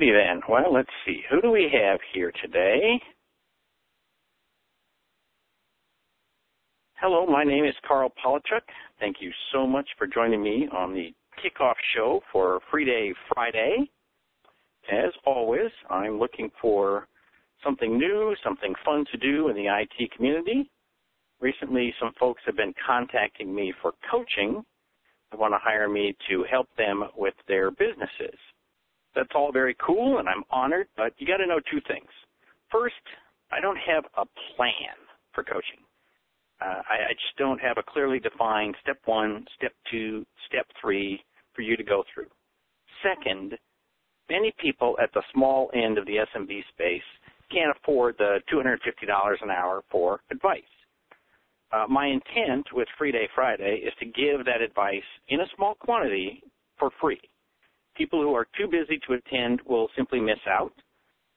[0.00, 0.40] righty then.
[0.48, 1.22] Well, let's see.
[1.30, 3.00] Who do we have here today?
[6.94, 8.62] Hello, my name is Karl Palachuk.
[8.98, 13.90] Thank you so much for joining me on the kickoff show for Free Day Friday.
[14.90, 17.06] As always, I'm looking for
[17.64, 20.70] something new, something fun to do in the IT community.
[21.40, 24.62] Recently, some folks have been contacting me for coaching.
[25.30, 28.38] They want to hire me to help them with their businesses.
[29.14, 32.08] That's all very cool and I'm honored, but you got to know two things.
[32.70, 32.94] First,
[33.50, 34.24] I don't have a
[34.56, 34.96] plan
[35.34, 35.82] for coaching.
[36.60, 41.20] Uh, I, I just don't have a clearly defined step one, step two, step three
[41.54, 42.26] for you to go through.
[43.02, 43.56] Second,
[44.28, 47.02] many people at the small end of the SMB space
[47.50, 50.62] can't afford the $250 an hour for advice.
[51.72, 55.74] Uh, my intent with Free Day Friday is to give that advice in a small
[55.76, 56.42] quantity
[56.78, 57.20] for free.
[57.96, 60.72] People who are too busy to attend will simply miss out.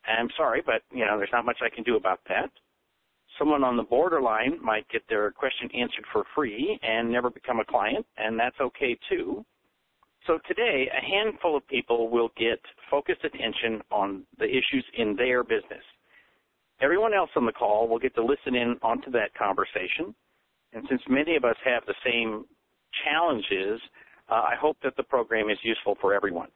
[0.05, 2.49] I'm sorry, but you know there's not much I can do about that.
[3.39, 7.65] Someone on the borderline might get their question answered for free and never become a
[7.65, 9.43] client, and that's okay too.
[10.27, 12.59] So today, a handful of people will get
[12.89, 15.83] focused attention on the issues in their business.
[16.81, 20.15] Everyone else on the call will get to listen in onto that conversation.
[20.73, 22.45] And since many of us have the same
[23.03, 23.81] challenges,
[24.33, 26.49] uh, I hope that the program is useful for everyone.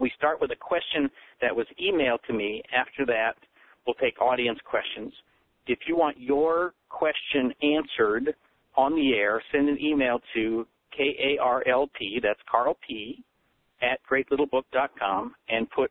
[0.00, 1.10] We start with a question
[1.42, 2.62] that was emailed to me.
[2.74, 3.34] After that,
[3.86, 5.12] we'll take audience questions.
[5.66, 8.34] If you want your question answered
[8.74, 10.66] on the air, send an email to
[10.96, 13.22] K-A-R-L-P, that's Karl P,
[13.82, 15.90] at greatlittlebook.com and put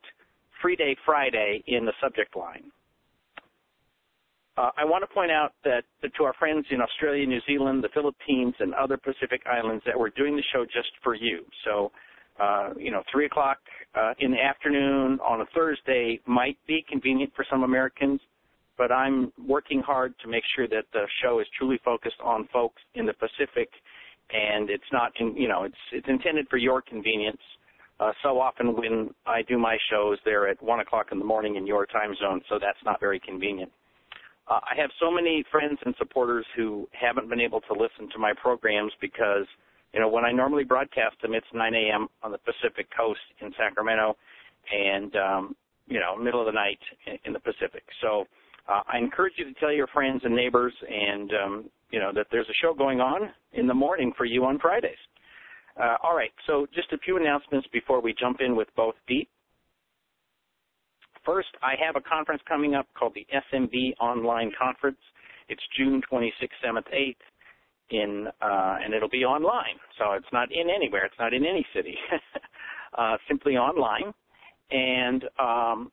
[0.62, 2.72] Free Day Friday in the subject line.
[4.58, 5.84] Uh, I want to point out that
[6.18, 10.10] to our friends in Australia, New Zealand, the Philippines, and other Pacific islands that we're
[10.10, 11.46] doing the show just for you.
[11.66, 11.92] So,
[12.40, 13.58] uh, you know, 3 o'clock
[13.96, 18.20] uh, in the afternoon on a Thursday might be convenient for some Americans,
[18.78, 22.82] but I'm working hard to make sure that the show is truly focused on folks
[22.96, 23.70] in the Pacific,
[24.32, 27.42] and it's not, in, you know, it's it's intended for your convenience.
[28.00, 31.56] Uh, so often when I do my shows, they're at 1 o'clock in the morning
[31.56, 33.72] in your time zone, so that's not very convenient.
[34.50, 38.20] Uh, I have so many friends and supporters who haven't been able to listen to
[38.20, 39.46] my programs because,
[39.94, 42.08] you know, when I normally broadcast them, it's 9 a.m.
[42.24, 44.18] on the Pacific Coast in Sacramento,
[44.72, 45.56] and um,
[45.88, 47.84] you know, middle of the night in, in the Pacific.
[48.02, 48.26] So
[48.68, 52.28] uh, I encourage you to tell your friends and neighbors, and um, you know, that
[52.32, 54.98] there's a show going on in the morning for you on Fridays.
[55.80, 59.30] Uh, all right, so just a few announcements before we jump in with both Beat
[61.30, 64.98] First, I have a conference coming up called the SMB Online Conference.
[65.48, 67.16] It's June 26th, 7th, 8th
[67.92, 69.78] in uh, and it'll be online.
[70.00, 71.06] So it's not in anywhere.
[71.06, 71.96] It's not in any city.
[72.98, 74.12] uh, simply online.
[74.72, 75.92] And um,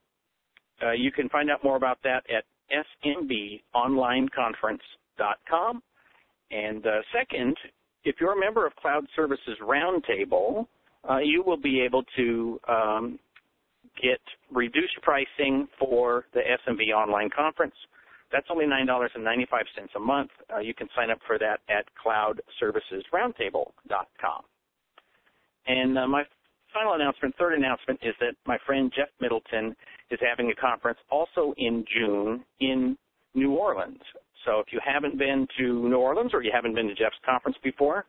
[0.83, 2.45] uh, you can find out more about that at
[3.05, 5.83] smbonlineconference.com.
[6.51, 7.59] And uh, second,
[8.05, 10.67] if you're a member of Cloud Services Roundtable,
[11.09, 13.19] uh, you will be able to um,
[14.03, 14.21] get
[14.53, 17.75] reduced pricing for the SMB online conference.
[18.33, 19.47] That's only $9.95
[19.95, 20.31] a month.
[20.53, 24.43] Uh, you can sign up for that at cloudservicesroundtable.com.
[25.69, 26.23] And uh, my
[26.73, 29.75] final announcement, third announcement, is that my friend Jeff Middleton
[30.11, 32.99] is having a conference also in June in
[33.35, 34.03] New Orleans.
[34.45, 37.57] So if you haven't been to New Orleans or you haven't been to Jeff's conference
[37.63, 38.05] before,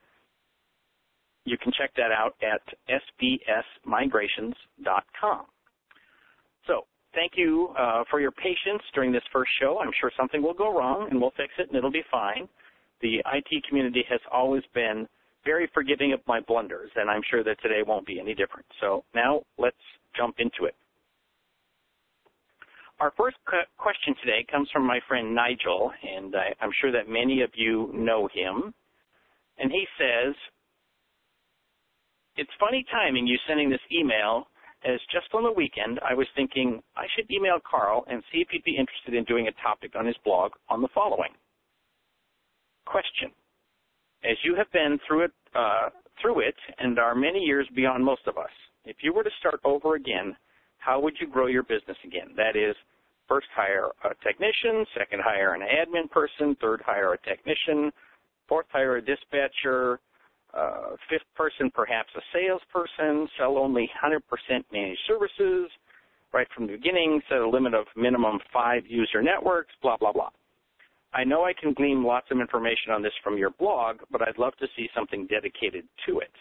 [1.45, 5.45] you can check that out at sbsmigrations.com.
[7.17, 9.79] Thank you uh, for your patience during this first show.
[9.81, 12.47] I'm sure something will go wrong, and we'll fix it, and it'll be fine.
[13.01, 15.07] The IT community has always been
[15.43, 18.67] very forgiving of my blunders, and I'm sure that today won't be any different.
[18.79, 19.81] So now let's
[20.15, 20.75] jump into it.
[22.99, 23.37] Our first
[23.79, 27.89] question today comes from my friend Nigel, and I, I'm sure that many of you
[27.95, 28.75] know him.
[29.57, 30.35] And he says,
[32.35, 34.45] It's funny timing you sending this email
[34.85, 38.47] as just on the weekend, I was thinking I should email Karl and see if
[38.51, 41.31] he'd be interested in doing a topic on his blog on the following.
[42.85, 43.31] Question.
[44.23, 45.89] As you have been through it, uh,
[46.21, 48.49] through it and are many years beyond most of us,
[48.85, 50.35] if you were to start over again,
[50.77, 52.29] how would you grow your business again?
[52.35, 52.75] That is,
[53.27, 57.91] first hire a technician, second hire an admin person, third hire a technician,
[58.47, 59.99] fourth hire a dispatcher,
[60.57, 64.19] uh, fifth person, perhaps a salesperson, sell only 100%
[64.71, 65.69] managed services,
[66.33, 70.29] right from the beginning, set a limit of minimum five user networks, blah, blah, blah.
[71.13, 74.37] I know I can glean lots of information on this from your blog, but I'd
[74.37, 76.31] love to see something dedicated to it.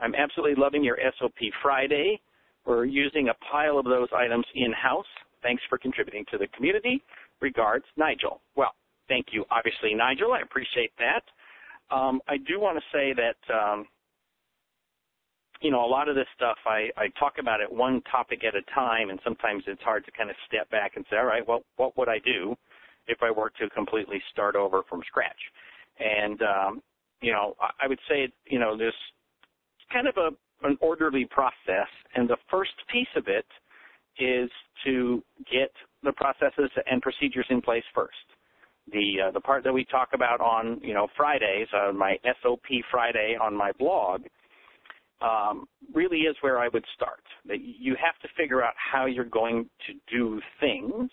[0.00, 2.20] I'm absolutely loving your SOP Friday,
[2.66, 5.06] We're using a pile of those items in-house.
[5.42, 7.02] Thanks for contributing to the community.
[7.40, 8.40] Regards, Nigel.
[8.56, 8.72] Well,
[9.08, 10.32] thank you, obviously, Nigel.
[10.32, 11.22] I appreciate that.
[11.90, 13.86] Um, I do want to say that, um,
[15.60, 18.54] you know, a lot of this stuff I, I talk about it one topic at
[18.54, 21.46] a time, and sometimes it's hard to kind of step back and say, all right,
[21.46, 22.54] well, what would I do
[23.06, 25.40] if I were to completely start over from scratch?
[25.98, 26.82] And, um,
[27.20, 28.94] you know, I would say, you know, there's
[29.92, 30.30] kind of a
[30.66, 33.46] an orderly process, and the first piece of it
[34.18, 34.50] is
[34.84, 35.70] to get
[36.02, 38.16] the processes and procedures in place first.
[38.92, 42.66] The uh, the part that we talk about on you know Fridays on my SOP
[42.90, 44.22] Friday on my blog
[45.20, 47.22] um, really is where I would start.
[47.46, 51.10] That you have to figure out how you're going to do things.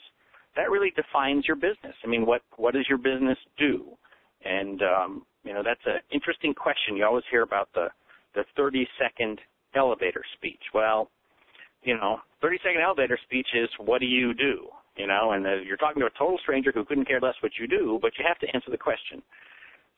[0.56, 1.96] That really defines your business.
[2.04, 3.98] I mean, what what does your business do?
[4.44, 6.96] And um, you know that's an interesting question.
[6.96, 7.88] You always hear about the
[8.36, 9.40] the 30 second
[9.76, 10.62] elevator speech.
[10.74, 11.10] Well,
[11.84, 14.68] you know, 30 second elevator speech is what do you do?
[14.98, 17.68] You know, and you're talking to a total stranger who couldn't care less what you
[17.68, 19.22] do, but you have to answer the question.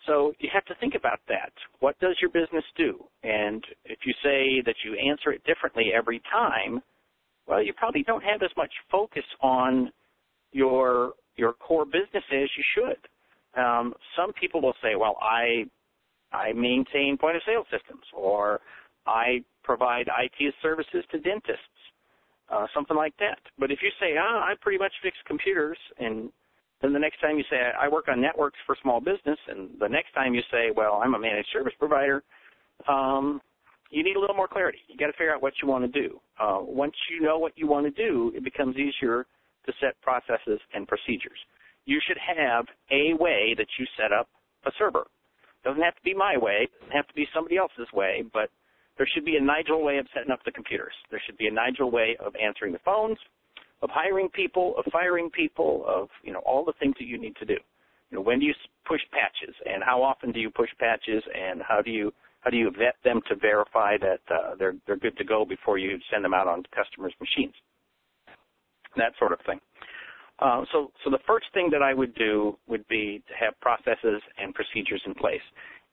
[0.06, 1.52] So you have to think about that.
[1.80, 3.04] What does your business do?
[3.24, 6.82] And if you say that you answer it differently every time,
[7.48, 9.92] well, you probably don't have as much focus on
[10.52, 13.62] your your core business as you should.
[13.62, 15.66] Um, some people will say, "Well, I
[16.32, 18.60] I maintain point of sale systems, or
[19.06, 21.77] I provide IT services to dentists,
[22.50, 23.40] uh, something like that.
[23.60, 26.32] But if you say, ah, I pretty much fix computers, and
[26.82, 29.90] then the next time you say, I work on networks for small business, and the
[29.90, 32.24] next time you say, well, I'm a managed service provider,
[32.88, 33.42] um,
[33.90, 34.80] you need a little more clarity.
[34.88, 36.20] You got to figure out what you want to do.
[36.40, 39.26] Uh, once you know what you want to do, it becomes easier
[39.66, 41.40] to set processes and procedures.
[41.86, 44.28] You should have a way that you set up
[44.66, 45.08] a server.
[45.64, 46.68] Doesn't have to be my way.
[46.82, 48.50] Doesn't have to be somebody else's way, but
[48.98, 50.94] there should be a Nigel way of setting up the computers.
[51.12, 53.18] There should be a Nigel way of answering the phones,
[53.82, 57.36] of hiring people, of firing people, of you know all the things that you need
[57.38, 57.58] to do.
[58.10, 58.54] You know, when do you
[58.88, 62.12] push patches, and how often do you push patches, and how do you
[62.42, 65.78] how do you vet them to verify that uh, they're they're good to go before
[65.78, 67.54] you send them out on customers' machines?
[68.96, 69.60] That sort of thing.
[70.40, 74.22] Uh, so, so the first thing that I would do would be to have processes
[74.38, 75.42] and procedures in place,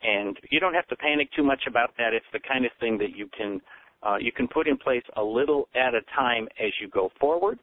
[0.02, 2.12] and you don't have to panic too much about that.
[2.12, 3.60] It's the kind of thing that you can
[4.02, 7.58] uh, you can put in place a little at a time as you go forward.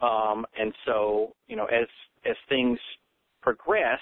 [0.00, 1.86] Um, and so, you know, as
[2.24, 2.78] as things
[3.42, 4.00] progress,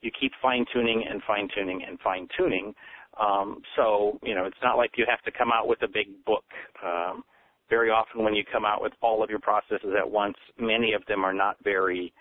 [0.00, 2.74] you keep fine tuning and fine tuning and fine tuning.
[3.20, 6.08] Um, so, you know, it's not like you have to come out with a big
[6.24, 6.44] book.
[6.84, 7.22] Um,
[7.70, 11.04] very often when you come out with all of your processes at once, many of
[11.06, 12.12] them are not very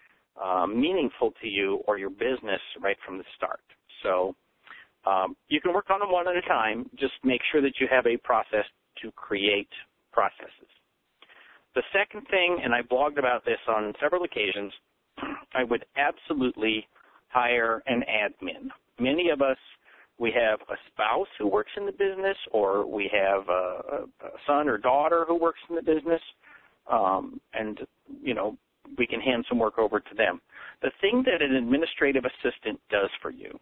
[0.42, 3.62] uh, meaningful to you or your business right from the start.
[4.04, 4.36] So
[5.06, 6.90] um, you can work on them one at a time.
[7.00, 8.66] Just make sure that you have a process
[9.02, 9.70] to create
[10.12, 10.70] processes.
[11.74, 14.74] The second thing, and I blogged about this on several occasions,
[15.54, 16.88] I would absolutely
[17.30, 18.70] hire an admin.
[19.00, 19.58] Many of us
[20.20, 24.70] we have a spouse who works in the business, or we have a, a son
[24.70, 26.22] or daughter who works in the business,
[26.92, 27.80] um, and
[28.22, 28.56] you know
[29.00, 30.40] we can hand some work over to them.
[30.84, 33.58] The thing that an administrative assistant does for you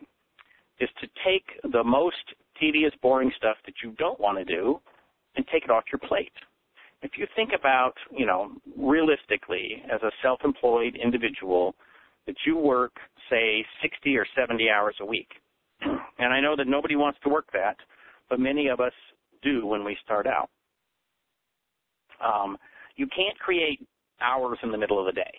[0.80, 2.16] is to take the most
[2.60, 4.80] tedious, boring stuff that you don't want to do
[5.36, 6.32] and take it off your plate.
[7.02, 11.76] If you think about, you know, realistically, as a self-employed individual,
[12.28, 12.94] that you work,
[13.30, 15.30] say, 60 or 70 hours a week
[15.82, 17.78] and I know that nobody wants to work that,
[18.30, 18.94] but many of us
[19.42, 20.50] do when we start out.
[22.24, 22.58] Um,
[22.96, 23.80] you can't create
[24.22, 25.32] hours in the middle of the day.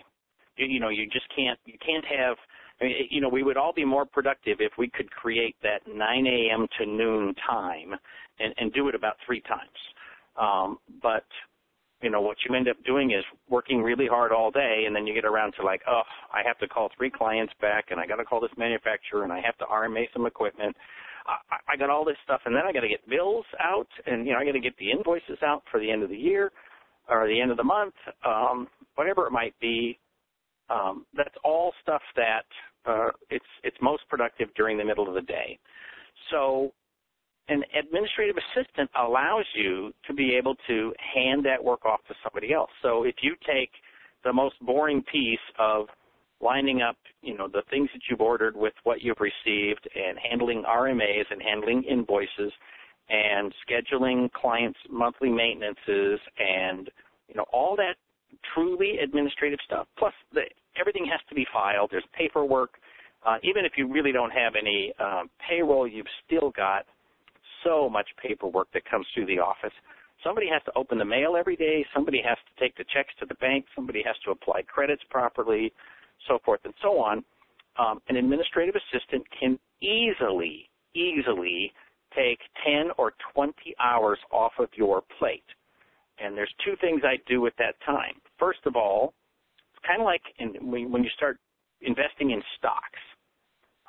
[0.56, 1.58] You, you know, you just can't.
[1.66, 2.36] You can't have.
[2.80, 6.66] You know, we would all be more productive if we could create that 9 a.m.
[6.78, 7.94] to noon time
[8.38, 9.68] and, and do it about three times.
[10.38, 11.24] Um, but
[12.02, 15.06] you know, what you end up doing is working really hard all day and then
[15.06, 18.06] you get around to like, oh, I have to call three clients back and I
[18.06, 20.74] got to call this manufacturer and I have to RMA some equipment.
[21.26, 24.26] I, I got all this stuff and then I got to get bills out and,
[24.26, 26.52] you know, I got to get the invoices out for the end of the year
[27.08, 27.94] or the end of the month,
[28.24, 29.98] um, whatever it might be.
[30.70, 32.44] Um, that's all stuff that
[32.86, 35.58] uh, it's it's most productive during the middle of the day.
[36.30, 36.72] So
[37.48, 42.54] an administrative assistant allows you to be able to hand that work off to somebody
[42.54, 42.70] else.
[42.82, 43.70] So if you take
[44.24, 45.86] the most boring piece of
[46.40, 50.62] lining up, you know, the things that you've ordered with what you've received and handling
[50.62, 52.52] RMAs and handling invoices
[53.08, 56.88] and scheduling clients' monthly maintenances and,
[57.28, 57.94] you know, all that
[58.54, 59.86] truly administrative stuff.
[59.98, 60.42] Plus, the,
[60.78, 61.90] everything has to be filed.
[61.90, 62.70] There's paperwork.
[63.26, 66.86] Uh, even if you really don't have any um, payroll, you've still got
[67.64, 69.72] so much paperwork that comes through the office.
[70.24, 73.26] somebody has to open the mail every day, somebody has to take the checks to
[73.26, 75.72] the bank, somebody has to apply credits properly,
[76.28, 77.24] so forth and so on.
[77.78, 81.72] Um, an administrative assistant can easily, easily
[82.14, 85.44] take 10 or 20 hours off of your plate.
[86.22, 88.14] And there's two things I do at that time.
[88.38, 89.14] First of all,
[89.74, 91.38] it's kind of like in, when you start
[91.80, 93.00] investing in stocks.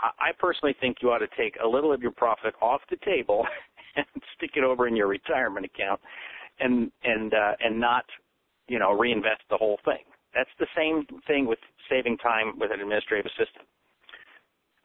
[0.02, 3.46] I personally think you ought to take a little of your profit off the table
[3.96, 6.02] and stick it over in your retirement account,
[6.60, 8.06] and and uh, and not,
[8.68, 10.04] you know, reinvest the whole thing.
[10.34, 11.60] That's the same thing with
[11.90, 13.68] saving time with an administrative assistant.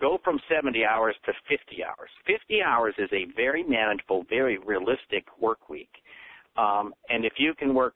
[0.00, 2.11] Go from 70 hours to 50 hours.
[2.26, 5.88] 50 hours is a very manageable, very realistic work week.
[6.56, 7.94] Um, and if you can work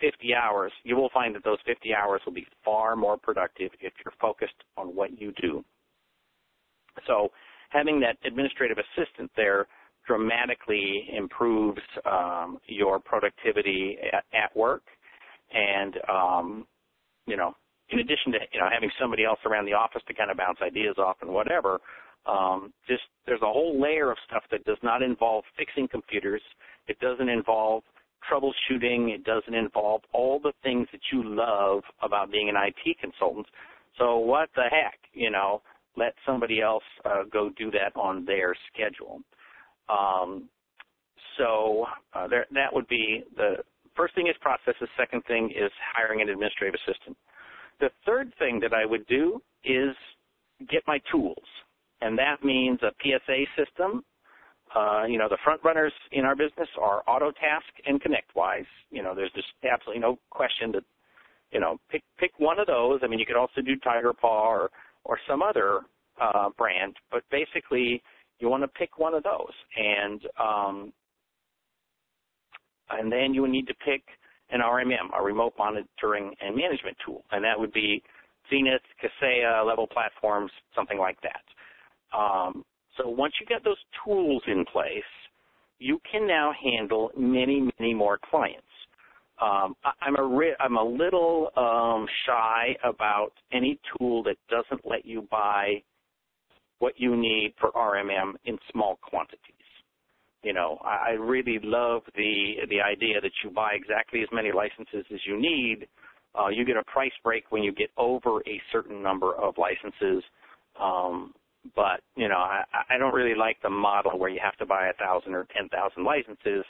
[0.00, 3.92] 50 hours, you will find that those 50 hours will be far more productive if
[4.04, 5.64] you're focused on what you do.
[7.06, 7.30] So
[7.70, 9.66] having that administrative assistant there
[10.06, 14.82] dramatically improves um, your productivity at, at work
[15.52, 16.66] and um,
[17.26, 17.52] you know
[17.90, 20.58] in addition to you know having somebody else around the office to kind of bounce
[20.62, 21.80] ideas off and whatever
[22.26, 26.42] um, just there's a whole layer of stuff that does not involve fixing computers
[26.88, 27.82] it doesn't involve
[28.30, 33.46] troubleshooting it doesn't involve all the things that you love about being an IT consultant
[33.98, 35.62] so what the heck you know
[35.96, 39.20] let somebody else uh, go do that on their schedule.
[39.88, 40.48] Um,
[41.38, 43.56] so uh, there, that would be the
[43.96, 44.88] first thing is processes.
[44.98, 47.16] Second thing is hiring an administrative assistant.
[47.80, 49.94] The third thing that I would do is
[50.70, 51.44] get my tools,
[52.00, 54.04] and that means a PSA system.
[54.74, 58.66] Uh, you know, the front runners in our business are Autotask and ConnectWise.
[58.90, 60.84] You know, there's just absolutely no question that,
[61.52, 63.00] you know, pick pick one of those.
[63.02, 64.70] I mean, you could also do TigerPaw or
[65.04, 65.82] or some other
[66.20, 68.02] uh, brand, but basically
[68.38, 70.92] you want to pick one of those, and um,
[72.90, 74.02] and then you would need to pick
[74.50, 78.02] an RMM, a remote monitoring and management tool, and that would be
[78.50, 82.16] Zenith, Kaseya, Level Platforms, something like that.
[82.16, 82.64] Um,
[82.96, 85.02] so once you get those tools in place,
[85.78, 88.66] you can now handle many, many more clients.
[89.40, 94.86] Um, I, I'm a ri- I'm a little um, shy about any tool that doesn't
[94.86, 95.82] let you buy
[96.78, 99.40] what you need for RMM in small quantities.
[100.42, 104.52] You know, I, I really love the the idea that you buy exactly as many
[104.52, 105.86] licenses as you need.
[106.38, 110.22] Uh, you get a price break when you get over a certain number of licenses.
[110.80, 111.34] Um,
[111.74, 114.88] but you know, I, I don't really like the model where you have to buy
[114.88, 116.64] a thousand or ten thousand licenses.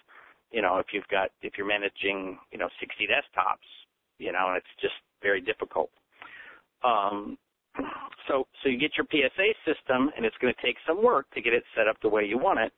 [0.51, 3.67] You know, if you've got if you're managing you know 60 desktops,
[4.19, 5.91] you know, it's just very difficult.
[6.85, 7.37] Um,
[8.29, 11.43] so so you get your PSA system, and it's going to take some work to
[11.43, 12.73] get it set up the way you want it.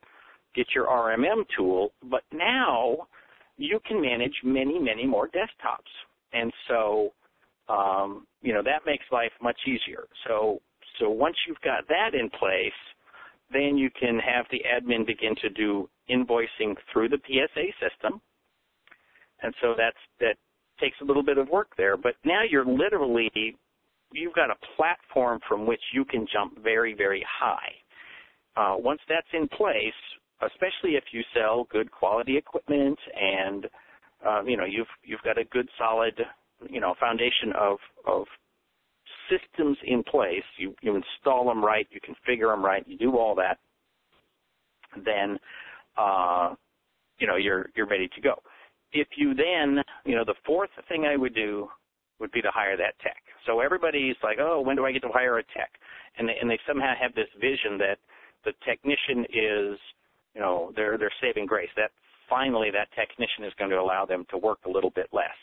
[0.54, 3.06] Get your RMM tool, but now
[3.56, 5.92] you can manage many many more desktops,
[6.32, 7.12] and so
[7.68, 10.06] um, you know that makes life much easier.
[10.26, 10.60] So
[10.98, 12.72] so once you've got that in place,
[13.52, 18.20] then you can have the admin begin to do invoicing through the PSA system,
[19.42, 20.36] and so that's that
[20.80, 21.96] takes a little bit of work there.
[21.96, 23.30] But now you're literally
[24.12, 27.72] you've got a platform from which you can jump very, very high.
[28.56, 29.92] Uh, once that's in place,
[30.42, 33.66] especially if you sell good quality equipment and
[34.26, 36.14] uh, you know you've you've got a good solid
[36.68, 38.26] you know foundation of of
[39.30, 43.34] systems in place, you you install them right, you configure them right, you do all
[43.36, 43.58] that,
[45.04, 45.38] then
[45.96, 46.54] uh,
[47.18, 48.34] you know you're you're ready to go.
[48.92, 51.68] If you then you know the fourth thing I would do
[52.20, 53.22] would be to hire that tech.
[53.46, 55.70] So everybody's like, oh, when do I get to hire a tech?
[56.18, 57.98] And they, and they somehow have this vision that
[58.44, 59.78] the technician is,
[60.34, 61.70] you know, they're they're saving grace.
[61.76, 61.90] That
[62.28, 65.36] finally that technician is going to allow them to work a little bit less.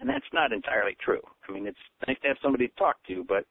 [0.00, 1.22] And that's not entirely true.
[1.48, 3.44] I mean, it's nice to have somebody to talk to, but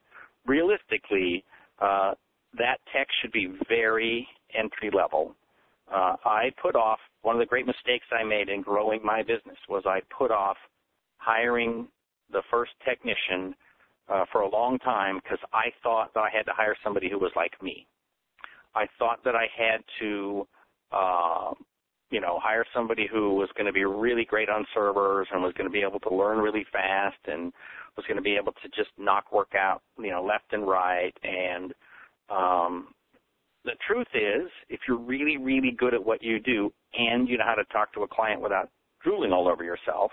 [0.45, 1.43] realistically,
[1.79, 2.13] uh,
[2.57, 5.35] that tech should be very entry level.
[5.91, 9.57] Uh, I put off one of the great mistakes I made in growing my business
[9.69, 10.57] was I put off
[11.17, 11.87] hiring
[12.31, 13.55] the first technician
[14.09, 17.19] uh, for a long time because I thought that I had to hire somebody who
[17.19, 17.87] was like me.
[18.75, 20.47] I thought that I had to,
[20.91, 21.53] uh,
[22.15, 25.51] you know, hire somebody who was going to be really great on servers and was
[25.57, 27.51] going to be able to learn really fast and
[27.97, 31.11] was going to be able to just knock work out, you know, left and right.
[31.23, 31.73] And
[32.29, 32.87] um,
[33.65, 37.43] the truth is, if you're really, really good at what you do and you know
[37.45, 38.69] how to talk to a client without
[39.03, 40.09] drooling all over yourself,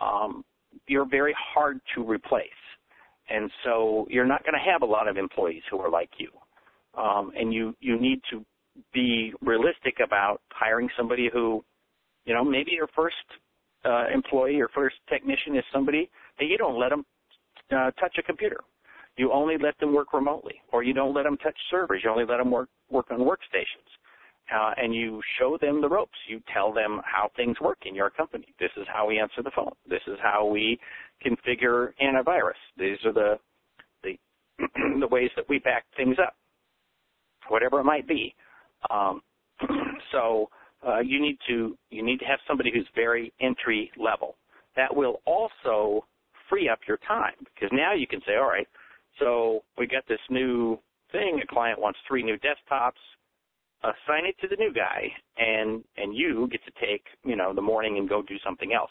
[0.00, 0.42] um,
[0.86, 2.48] you're very hard to replace.
[3.28, 6.30] And so you're not going to have a lot of employees who are like you.
[6.98, 8.42] Um, and you, you need to
[8.92, 11.64] be realistic about hiring somebody who
[12.26, 13.16] You know, maybe your first
[13.84, 17.04] uh, employee or first technician is somebody that you don't let them
[17.72, 18.60] uh, touch a computer.
[19.16, 22.02] You only let them work remotely, or you don't let them touch servers.
[22.04, 23.90] You only let them work work on workstations,
[24.54, 26.18] uh, and you show them the ropes.
[26.28, 28.54] You tell them how things work in your company.
[28.60, 29.72] This is how we answer the phone.
[29.88, 30.78] This is how we
[31.24, 32.60] configure antivirus.
[32.78, 33.38] These are the
[34.02, 34.18] the
[35.00, 36.34] the ways that we back things up,
[37.48, 38.34] whatever it might be.
[38.90, 39.22] Um,
[40.12, 40.48] so
[40.86, 44.36] uh, you need to you need to have somebody who's very entry level.
[44.76, 46.04] That will also
[46.48, 48.68] free up your time because now you can say, all right,
[49.18, 50.78] so we got this new
[51.12, 51.40] thing.
[51.42, 52.92] A client wants three new desktops.
[53.82, 57.62] Assign it to the new guy, and and you get to take you know the
[57.62, 58.90] morning and go do something else.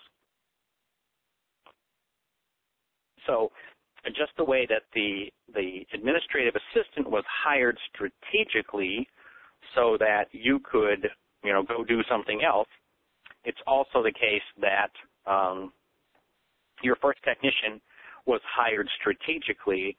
[3.26, 3.52] So
[4.08, 9.08] just the way that the the administrative assistant was hired strategically
[9.74, 11.08] so that you could
[11.44, 12.68] you know go do something else
[13.46, 14.92] it's also the case that
[15.32, 15.72] um,
[16.84, 17.82] your first technician
[18.26, 19.96] was hired strategically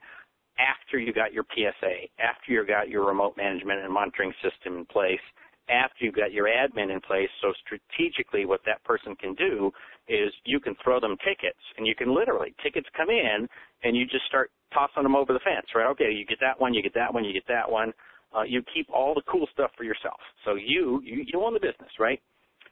[0.58, 4.86] after you got your PSA, after you got your remote management and monitoring system in
[4.86, 5.20] place,
[5.68, 7.28] after you got your admin in place.
[7.42, 9.70] So strategically, what that person can do
[10.08, 13.48] is you can throw them tickets, and you can literally tickets come in,
[13.84, 15.86] and you just start tossing them over the fence, right?
[15.90, 17.92] Okay, you get that one, you get that one, you get that one.
[18.36, 20.18] Uh, you keep all the cool stuff for yourself.
[20.44, 22.20] So you, you you own the business, right?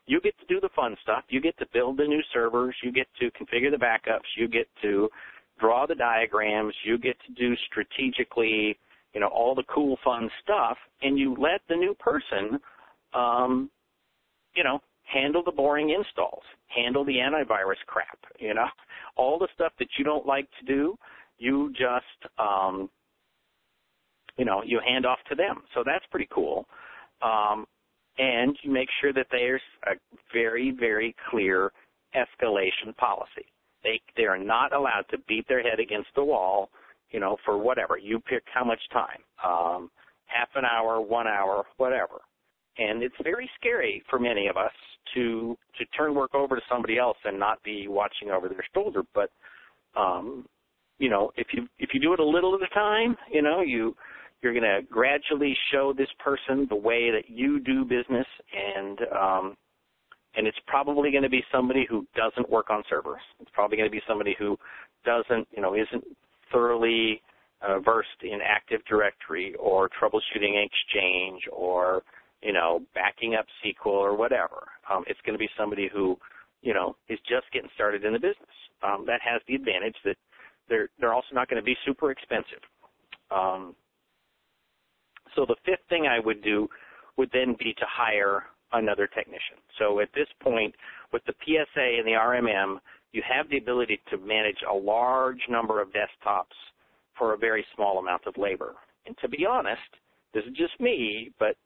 [0.06, 1.24] You get to do the fun stuff.
[1.28, 2.74] You get to build the new servers.
[2.82, 4.28] You get to configure the backups.
[4.36, 5.08] You get to
[5.58, 6.74] draw the diagrams.
[6.84, 8.78] You get to do strategically,
[9.14, 12.58] you know, all the cool, fun stuff, and you let the new person,
[13.14, 13.70] um,
[14.54, 18.66] you know, handle the boring installs, handle the antivirus crap, you know,
[19.16, 20.98] all the stuff that you don't like to do,
[21.38, 22.90] you just, um,
[24.36, 25.62] you know, you hand off to them.
[25.74, 26.66] So that's pretty cool.
[27.22, 27.66] Um,
[28.18, 29.92] and you make sure that there's a
[30.32, 31.72] very, very clear
[32.14, 33.46] escalation policy.
[33.82, 36.70] They they are not allowed to beat their head against the wall,
[37.10, 37.98] you know, for whatever.
[37.98, 39.90] You pick how much time, um,
[40.26, 42.20] half an hour, one hour, whatever.
[42.78, 44.72] And it's very scary for many of us
[45.14, 49.02] to to turn work over to somebody else and not be watching over their shoulder.
[49.14, 49.30] But
[49.96, 50.46] um,
[50.98, 53.60] you know, if you if you do it a little at a time, you know,
[53.60, 53.94] you
[54.44, 59.56] you're going to gradually show this person the way that you do business and um,
[60.36, 63.20] and it's probably going to be somebody who doesn't work on servers.
[63.40, 64.58] It's probably going to be somebody who
[65.04, 66.04] doesn't, you know, isn't
[66.52, 67.22] thoroughly
[67.62, 72.02] uh, versed in Active Directory or troubleshooting Exchange or,
[72.42, 74.66] you know, backing up SQL or whatever.
[74.92, 76.16] Um, it's going to be somebody who,
[76.62, 78.56] you know, is just getting started in the business.
[78.82, 80.16] Um, that has the advantage that
[80.68, 82.60] they're they're also not going to be super expensive.
[83.30, 83.74] Um,
[85.34, 86.68] so the fifth thing I would do
[87.16, 89.58] would then be to hire another technician.
[89.78, 90.74] So at this point,
[91.12, 92.78] with the PSA and the RMM,
[93.12, 96.56] you have the ability to manage a large number of desktops
[97.16, 98.74] for a very small amount of labor.
[99.06, 99.80] And to be honest,
[100.32, 101.56] this is just me, but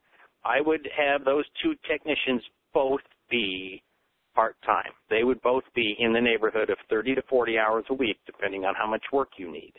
[0.45, 2.43] I would have those two technicians
[2.75, 3.01] both
[3.31, 3.83] be
[4.35, 4.93] part-time.
[5.11, 8.65] They would both be in the neighborhood of 30 to 40 hours a week, depending
[8.65, 9.73] on how much work you need.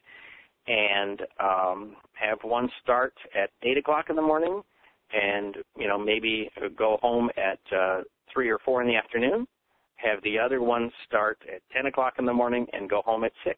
[0.69, 4.61] And um, have one start at 8 o'clock in the morning
[5.11, 8.01] and you know maybe go home at uh,
[8.31, 9.47] three or four in the afternoon.
[9.95, 13.31] Have the other one start at 10 o'clock in the morning and go home at
[13.43, 13.57] six.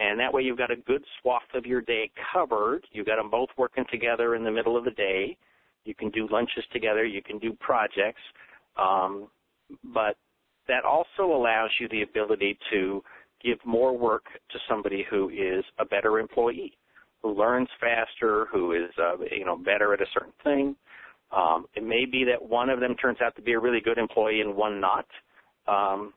[0.00, 2.84] And that way you've got a good swath of your day covered.
[2.90, 5.36] You've got them both working together in the middle of the day.
[5.84, 7.04] You can do lunches together.
[7.04, 8.20] You can do projects.
[8.76, 9.28] Um,
[9.92, 10.16] but
[10.66, 13.04] that also allows you the ability to
[13.44, 16.76] give more work to somebody who is a better employee
[17.24, 20.76] who learns faster, who is uh, you know better at a certain thing.
[21.32, 23.98] Um, it may be that one of them turns out to be a really good
[23.98, 25.06] employee and one not.
[25.66, 26.12] Um,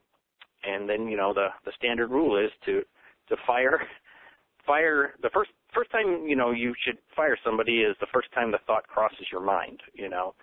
[0.66, 2.82] and then you know the the standard rule is to
[3.30, 3.80] to fire
[4.68, 8.52] fire the first first time you know you should fire somebody is the first time
[8.52, 9.80] the thought crosses your mind.
[9.94, 10.36] You know.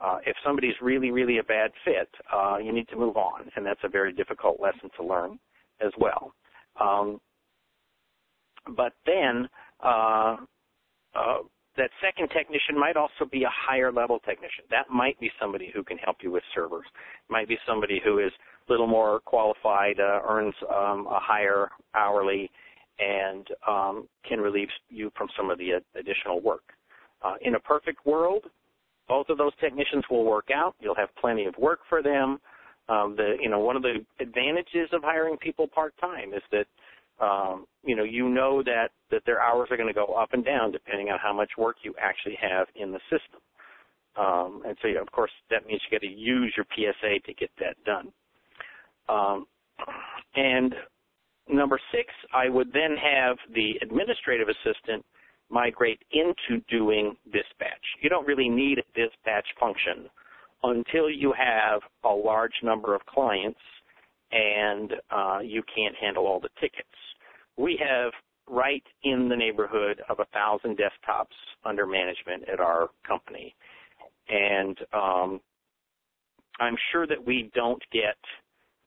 [0.00, 3.64] Uh, if somebody's really, really a bad fit, uh, you need to move on, and
[3.64, 5.38] that's a very difficult lesson to learn
[5.84, 6.34] as well.
[6.80, 7.20] Um,
[8.76, 9.48] but then
[9.82, 10.36] uh,
[11.14, 11.38] uh,
[11.76, 14.64] that second technician might also be a higher level technician.
[14.70, 16.84] That might be somebody who can help you with servers.
[17.28, 18.32] Might be somebody who is
[18.68, 22.50] a little more qualified, uh, earns um, a higher hourly,
[22.98, 26.62] and um, can relieve you from some of the additional work.
[27.22, 28.44] Uh, in a perfect world,
[29.08, 30.74] both of those technicians will work out.
[30.80, 32.38] You'll have plenty of work for them.
[32.88, 36.66] Um, the you know one of the advantages of hiring people part time is that
[37.22, 40.44] um, you know, you know that, that their hours are going to go up and
[40.44, 43.40] down depending on how much work you actually have in the system.
[44.16, 47.50] Um, and so, of course, that means you got to use your PSA to get
[47.60, 48.12] that done.
[49.08, 49.46] Um,
[50.34, 50.74] and
[51.48, 55.04] number six, I would then have the administrative assistant
[55.48, 57.84] migrate into doing dispatch.
[58.02, 60.10] You don't really need a dispatch function
[60.62, 63.58] until you have a large number of clients
[64.32, 66.88] and uh, you can't handle all the tickets.
[67.56, 68.12] We have
[68.48, 73.54] right in the neighborhood of a thousand desktops under management at our company,
[74.28, 75.40] and um,
[76.60, 78.16] I'm sure that we don't get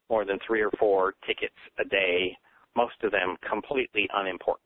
[0.09, 2.35] more than three or four tickets a day.
[2.75, 4.61] Most of them completely unimportant.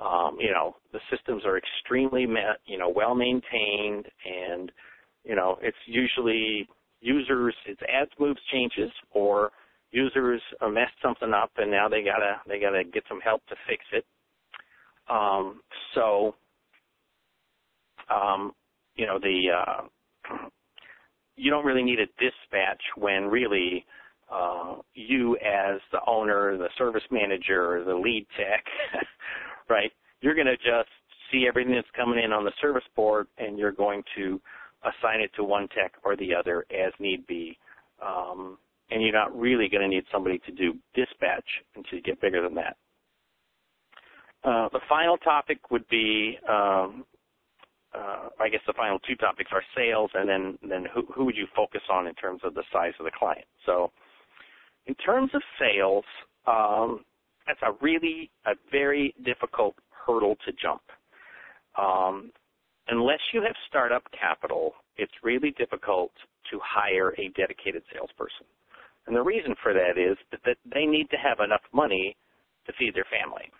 [0.00, 2.26] Um, you know, the systems are extremely,
[2.66, 4.72] you know, well maintained, and
[5.24, 6.68] you know, it's usually
[7.00, 9.50] users, it's ads moves changes, or
[9.90, 13.84] users messed something up, and now they gotta they gotta get some help to fix
[13.92, 14.04] it.
[15.08, 15.60] Um,
[15.94, 16.34] so,
[18.14, 18.52] um,
[18.96, 20.34] you know, the uh,
[21.36, 23.84] you don't really need a dispatch when really
[24.32, 28.64] uh, you as the owner, the service manager, the lead tech,
[29.68, 29.92] right?
[30.20, 30.88] You're going to just
[31.30, 34.40] see everything that's coming in on the service board, and you're going to
[34.84, 37.56] assign it to one tech or the other as need be.
[38.04, 38.58] Um,
[38.90, 41.44] and you're not really going to need somebody to do dispatch
[41.76, 42.76] until you get bigger than that.
[44.44, 47.04] Uh, the final topic would be, um,
[47.94, 51.36] uh, I guess the final two topics are sales, and then then who, who would
[51.36, 53.46] you focus on in terms of the size of the client.
[53.64, 53.92] So,
[54.86, 56.04] in terms of sales,
[56.46, 57.04] um,
[57.46, 60.82] that's a really a very difficult hurdle to jump.
[61.78, 62.32] Um,
[62.88, 66.12] unless you have startup capital, it's really difficult
[66.50, 68.46] to hire a dedicated salesperson.
[69.06, 72.16] And the reason for that is that they need to have enough money
[72.66, 73.50] to feed their family.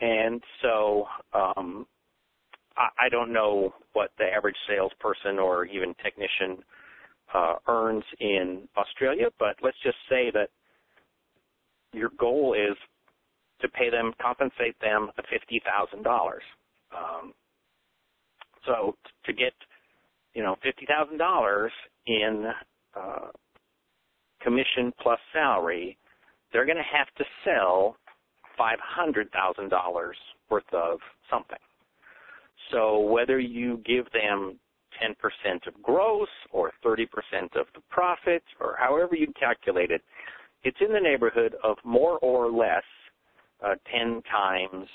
[0.00, 1.86] And so um,
[2.76, 6.62] I, I don't know what the average salesperson or even technician
[7.34, 10.48] uh, earns in Australia, but let's just say that
[11.92, 12.76] your goal is
[13.60, 16.42] to pay them, compensate them fifty thousand um, dollars.
[18.66, 19.52] So to get,
[20.34, 21.72] you know, fifty thousand dollars
[22.06, 22.46] in
[22.96, 23.28] uh,
[24.42, 25.96] commission plus salary,
[26.52, 27.96] they're going to have to sell
[28.58, 30.10] $500,000
[30.50, 30.98] worth of
[31.30, 31.58] something.
[32.70, 34.58] So whether you give them
[35.02, 37.04] 10% of gross or 30%
[37.56, 40.02] of the profit or however you calculate it,
[40.62, 42.82] it's in the neighborhood of more or less
[43.64, 44.86] uh, 10 times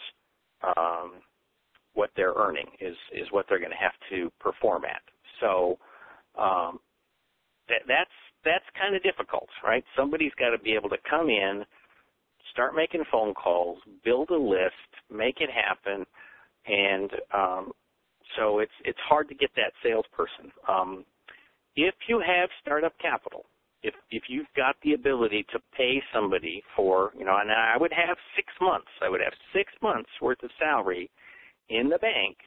[0.78, 1.13] um,
[1.95, 5.01] what they're earning is, is what they're going to have to perform at.
[5.41, 5.77] So
[6.38, 6.79] um,
[7.67, 8.12] that, that's
[8.43, 9.84] that's kind of difficult, right?
[9.97, 11.65] Somebody's got to be able to come in,
[12.51, 14.73] start making phone calls, build a list,
[15.12, 16.05] make it happen,
[16.67, 17.71] and um,
[18.38, 20.51] so it's it's hard to get that salesperson.
[20.69, 21.05] Um,
[21.75, 23.45] if you have startup capital,
[23.84, 27.93] if if you've got the ability to pay somebody for, you know, and I would
[27.93, 31.10] have six months, I would have six months worth of salary
[31.69, 32.38] in the bank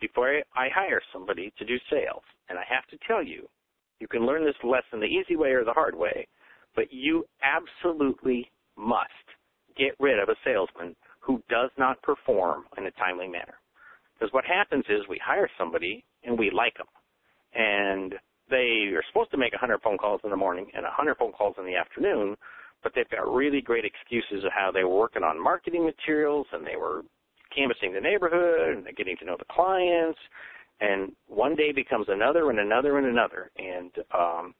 [0.00, 2.22] before I hire somebody to do sales.
[2.48, 3.48] And I have to tell you,
[4.00, 6.26] you can learn this lesson the easy way or the hard way,
[6.74, 9.08] but you absolutely must
[9.76, 13.54] get rid of a salesman who does not perform in a timely manner.
[14.14, 16.86] Because what happens is we hire somebody and we like them.
[17.54, 18.14] And
[18.48, 21.56] they are supposed to make 100 phone calls in the morning and 100 phone calls
[21.58, 22.36] in the afternoon,
[22.82, 26.64] but they've got really great excuses of how they were working on marketing materials and
[26.64, 27.02] they were
[27.56, 30.18] canvassing the neighborhood and getting to know the clients
[30.80, 33.50] and one day becomes another and another and another.
[33.56, 34.54] And um,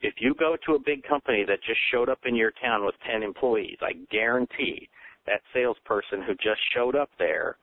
[0.00, 2.94] if you go to a big company that just showed up in your town with
[3.10, 4.88] 10 employees, I guarantee
[5.26, 7.56] that salesperson who just showed up there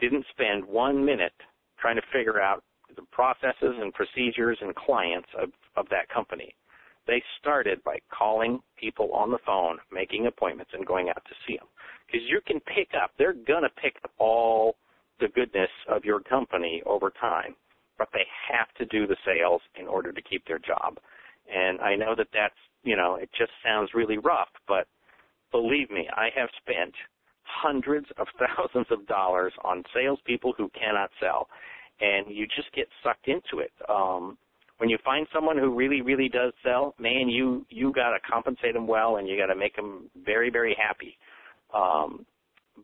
[0.00, 1.34] didn't spend one minute
[1.78, 2.64] trying to figure out
[2.96, 6.54] the processes and procedures and clients of, of that company.
[7.06, 11.56] They started by calling people on the phone, making appointments, and going out to see
[11.56, 11.66] them.
[12.06, 14.76] Because you can pick up, they're going to pick up all
[15.20, 17.54] the goodness of your company over time,
[17.98, 20.98] but they have to do the sales in order to keep their job.
[21.52, 24.86] And I know that that's, you know, it just sounds really rough, but
[25.50, 26.94] believe me, I have spent
[27.44, 31.48] hundreds of thousands of dollars on salespeople who cannot sell,
[32.00, 33.72] and you just get sucked into it.
[33.88, 34.36] Um,
[34.78, 38.74] when you find someone who really, really does sell, man, you you got to compensate
[38.74, 41.16] them well, and you got to make them very, very happy.
[41.72, 42.26] Um,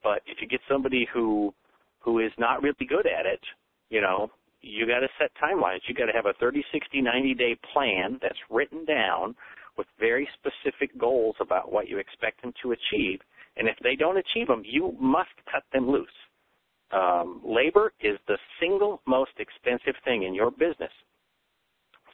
[0.03, 1.53] but if you get somebody who
[1.99, 3.41] who is not really good at it,
[3.91, 4.31] you know,
[4.63, 5.81] you got to set timelines.
[5.87, 9.35] You got to have a 30, 60, 90 day plan that's written down
[9.77, 13.21] with very specific goals about what you expect them to achieve.
[13.57, 16.09] And if they don't achieve them, you must cut them loose.
[16.93, 20.91] Um, labor is the single most expensive thing in your business.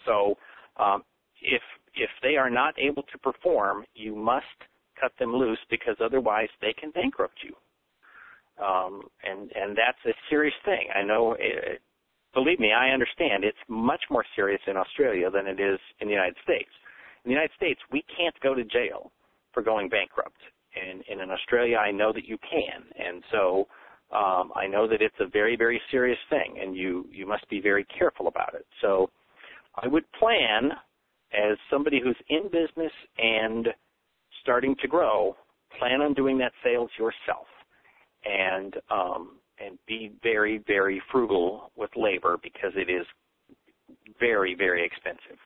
[0.07, 0.37] So
[0.79, 1.03] um,
[1.42, 1.62] if
[1.95, 4.45] if they are not able to perform, you must
[5.01, 7.55] cut them loose because otherwise they can bankrupt you.
[8.64, 10.88] Um, and and that's a serious thing.
[10.95, 11.37] I know.
[11.38, 11.81] It,
[12.33, 13.45] believe me, I understand.
[13.45, 16.71] It's much more serious in Australia than it is in the United States.
[17.25, 19.11] In the United States, we can't go to jail
[19.53, 20.40] for going bankrupt,
[20.77, 22.85] and, and in Australia, I know that you can.
[22.99, 23.66] And so
[24.14, 27.61] um, I know that it's a very very serious thing, and you you must be
[27.61, 28.66] very careful about it.
[28.81, 29.11] So
[29.83, 30.73] I would plan
[31.33, 33.69] as somebody who's in business and
[34.43, 35.37] starting to grow,
[35.79, 37.47] plan on doing that sales yourself
[38.25, 43.07] and um, and be very very frugal with labor because it is
[44.19, 45.39] very very expensive.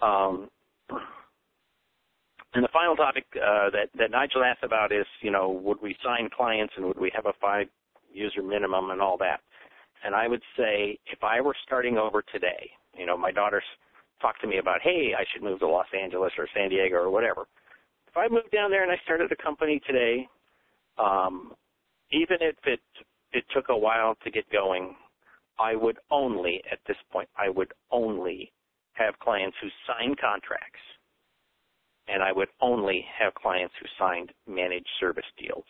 [0.00, 0.48] Um,
[2.54, 5.96] and the final topic uh, that that Nigel asked about is you know would we
[6.04, 7.68] sign clients and would we have a five
[8.12, 9.40] user minimum and all that.
[10.04, 13.64] And I would say if I were starting over today, you know my daughter's
[14.20, 17.10] talked to me about hey I should move to Los Angeles or San Diego or
[17.10, 17.46] whatever.
[18.08, 20.28] If I moved down there and I started a company today,
[20.98, 21.52] um,
[22.10, 22.80] even if it
[23.32, 24.94] it took a while to get going,
[25.58, 28.52] I would only at this point I would only
[28.92, 30.80] have clients who signed contracts,
[32.08, 35.64] and I would only have clients who signed managed service deals.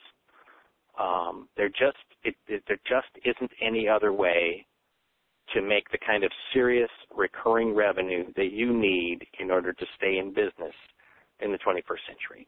[0.99, 4.67] Um, there just it, it, there just isn't any other way
[5.55, 10.19] to make the kind of serious recurring revenue that you need in order to stay
[10.19, 10.75] in business
[11.41, 12.47] in the 21st century.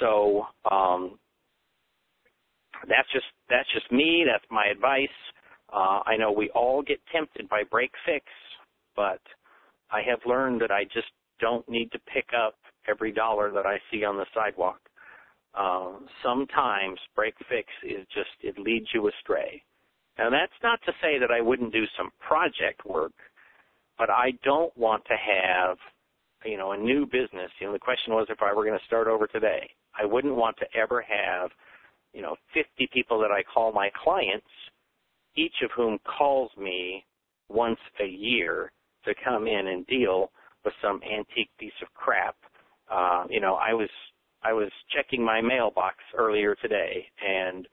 [0.00, 1.18] So um,
[2.88, 4.24] that's just that's just me.
[4.26, 5.08] That's my advice.
[5.72, 8.24] Uh, I know we all get tempted by break fix,
[8.96, 9.20] but
[9.90, 11.08] I have learned that I just
[11.40, 12.54] don't need to pick up
[12.88, 14.80] every dollar that I see on the sidewalk.
[15.54, 19.62] Um, sometimes break fix is just it leads you astray.
[20.18, 23.12] Now that's not to say that I wouldn't do some project work,
[23.98, 25.76] but I don't want to have,
[26.44, 27.50] you know, a new business.
[27.60, 30.34] You know, the question was if I were going to start over today, I wouldn't
[30.34, 31.50] want to ever have
[32.12, 34.46] you know, 50 people that I call my clients,
[35.36, 37.04] each of whom calls me
[37.48, 38.72] once a year
[39.04, 40.30] to come in and deal
[40.64, 42.36] with some antique piece of crap.
[42.90, 43.88] Uh, you know, I was
[44.42, 47.66] I was checking my mailbox earlier today, and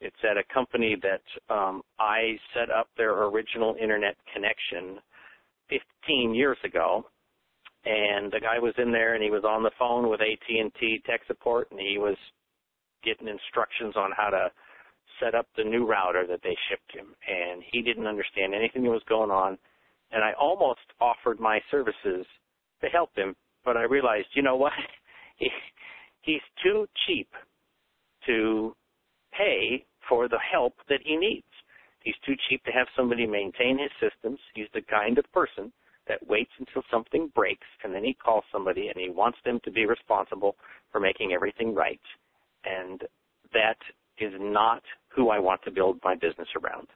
[0.00, 4.98] it's at a company that um, I set up their original internet connection
[5.70, 7.06] 15 years ago.
[7.84, 11.20] And the guy was in there, and he was on the phone with AT&T tech
[11.28, 12.16] support, and he was
[13.04, 14.50] getting instructions on how to
[15.20, 18.90] set up the new router that they shipped him, and he didn't understand anything that
[18.90, 19.56] was going on.
[20.10, 22.26] And I almost offered my services
[22.80, 24.72] to help him, but I realized, you know what?
[25.36, 25.48] he,
[26.22, 27.28] he's too cheap
[28.26, 28.74] to
[29.36, 31.46] pay for the help that he needs.
[32.02, 34.38] He's too cheap to have somebody maintain his systems.
[34.54, 35.72] He's the kind of person
[36.08, 39.70] that waits until something breaks and then he calls somebody and he wants them to
[39.70, 40.56] be responsible
[40.92, 42.00] for making everything right
[42.64, 43.02] and
[43.52, 43.78] that
[44.18, 46.88] is not who I want to build my business around.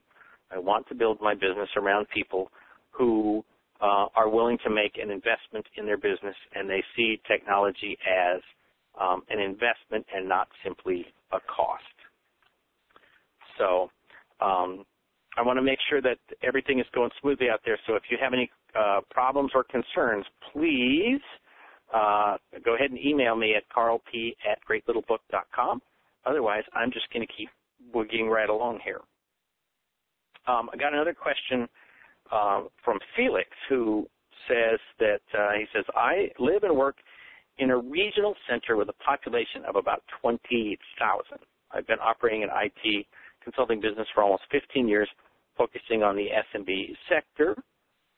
[0.50, 2.50] I want to build my business around people
[2.90, 3.44] who
[3.80, 8.40] uh, are willing to make an investment in their business and they see technology as
[9.00, 11.82] um, an investment and not simply a cost.
[13.60, 13.90] So
[14.44, 14.84] um,
[15.36, 17.78] I want to make sure that everything is going smoothly out there.
[17.86, 21.20] So if you have any uh, problems or concerns, please
[21.94, 24.02] uh, go ahead and email me at carlp
[24.50, 25.82] at greatlittlebook.com.
[26.26, 27.48] Otherwise, I'm just going to keep
[27.94, 29.00] boogieing right along here.
[30.46, 31.68] Um, I got another question
[32.32, 34.06] uh, from Felix who
[34.48, 36.96] says that uh, he says I live and work
[37.58, 40.78] in a regional center with a population of about 20,000.
[41.72, 43.06] I've been operating an IT
[43.42, 45.08] consulting business for almost 15 years,
[45.56, 47.56] focusing on the SMB sector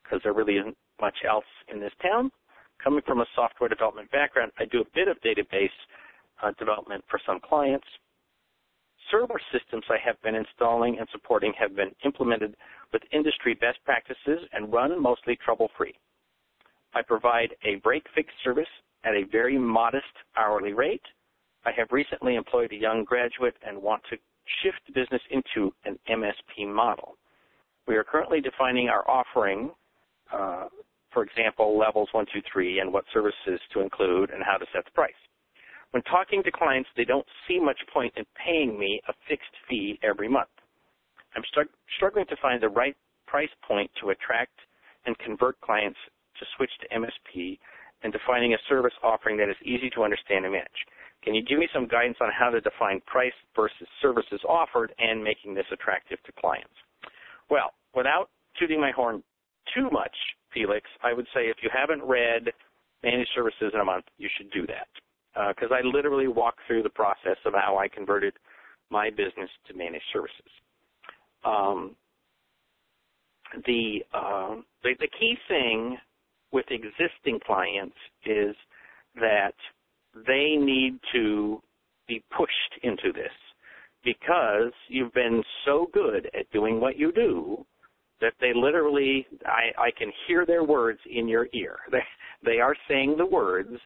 [0.03, 2.31] because there really isn't much else in this town
[2.83, 5.69] coming from a software development background, I do a bit of database
[6.43, 7.87] uh, development for some clients.
[9.11, 12.57] Server systems I have been installing and supporting have been implemented
[12.93, 15.95] with industry best practices and run mostly trouble-free.
[16.95, 18.69] I provide a break-fix service
[19.05, 21.03] at a very modest hourly rate.
[21.65, 24.17] I have recently employed a young graduate and want to
[24.63, 27.17] shift the business into an MSP model.
[27.87, 29.71] We are currently defining our offering
[30.33, 30.69] uh,
[31.13, 34.85] for example, levels one, two, three, and what services to include and how to set
[34.85, 35.13] the price.
[35.91, 39.99] When talking to clients, they don't see much point in paying me a fixed fee
[40.03, 40.49] every month.
[41.37, 44.59] I'm stru- struggling to find the right price point to attract
[45.05, 45.99] and convert clients
[46.39, 47.59] to switch to MSP
[48.03, 50.81] and defining a service offering that is easy to understand and manage.
[51.23, 55.23] Can you give me some guidance on how to define price versus services offered and
[55.23, 56.75] making this attractive to clients?
[57.49, 59.23] Well, without tooting my horn
[59.75, 60.15] too much,
[60.53, 62.53] Felix, I would say if you haven't read
[63.03, 64.89] Managed Services in a Month, you should do that.
[65.55, 68.35] Because uh, I literally walk through the process of how I converted
[68.91, 70.53] my business to managed services.
[71.45, 71.97] Um,
[73.67, 75.97] the, uh, the the key thing
[76.53, 78.55] with existing clients is
[79.17, 79.55] that
[80.27, 81.63] they need to
[82.09, 83.33] be pushed into this
[84.05, 87.65] because you've been so good at doing what you do
[88.21, 91.77] that they literally I, I can hear their words in your ear.
[91.91, 92.03] They
[92.45, 93.77] they are saying the words,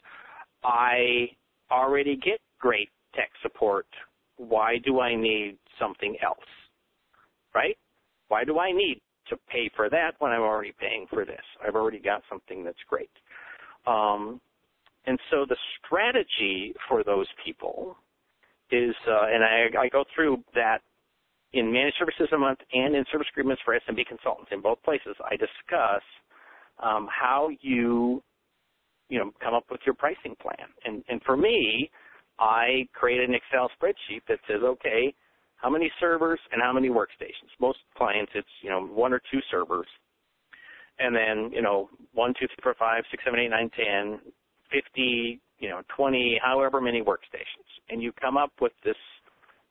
[0.65, 1.29] I
[1.71, 3.87] already get great tech support.
[4.39, 6.39] Why do I need something else?
[7.55, 7.77] Right?
[8.29, 11.43] Why do I need to pay for that when I'm already paying for this?
[11.67, 13.11] I've already got something that's great.
[13.87, 14.41] Um,
[15.07, 17.97] and so the strategy for those people
[18.71, 20.79] is, uh, and I, I go through that
[21.53, 24.51] in managed services a month and in service agreements for SMB consultants.
[24.53, 26.03] In both places, I discuss
[26.83, 28.23] um, how you,
[29.09, 30.67] you know, come up with your pricing plan.
[30.85, 31.91] And, and for me,
[32.39, 35.15] I create an Excel spreadsheet that says, okay,
[35.57, 37.51] how many servers and how many workstations?
[37.61, 39.87] Most clients, it's you know one or two servers,
[40.99, 44.21] and then you know one, two, three, four, five, six, seven, eight, nine, ten,
[44.71, 48.97] fifty, you know, twenty, however many workstations, and you come up with this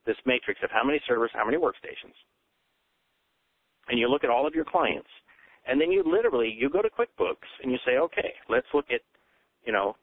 [0.06, 2.14] this matrix of how many servers, how many workstations,
[3.90, 5.10] and you look at all of your clients,
[5.68, 9.02] and then you literally you go to QuickBooks and you say, okay, let's look at,
[9.66, 9.96] you know,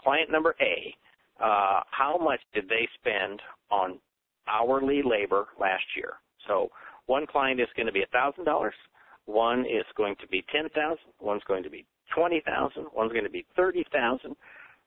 [0.00, 0.94] client number A.
[1.42, 3.40] Uh, how much did they spend
[3.70, 3.98] on
[4.46, 6.14] hourly labor last year?
[6.46, 6.68] So
[7.06, 8.70] one client is going to be $1,000,
[9.26, 13.44] one is going to be 10,000, one's going to be 20,000, one's going to be
[13.56, 14.36] 30,000.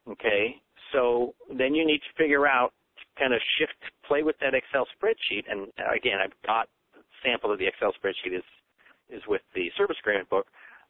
[0.07, 0.55] Okay,
[0.91, 2.73] so then you need to figure out
[3.17, 3.73] kind of shift,
[4.07, 5.43] play with that Excel spreadsheet.
[5.49, 8.43] And again, I've got a sample of the Excel spreadsheet is
[9.09, 10.47] is with the service agreement book.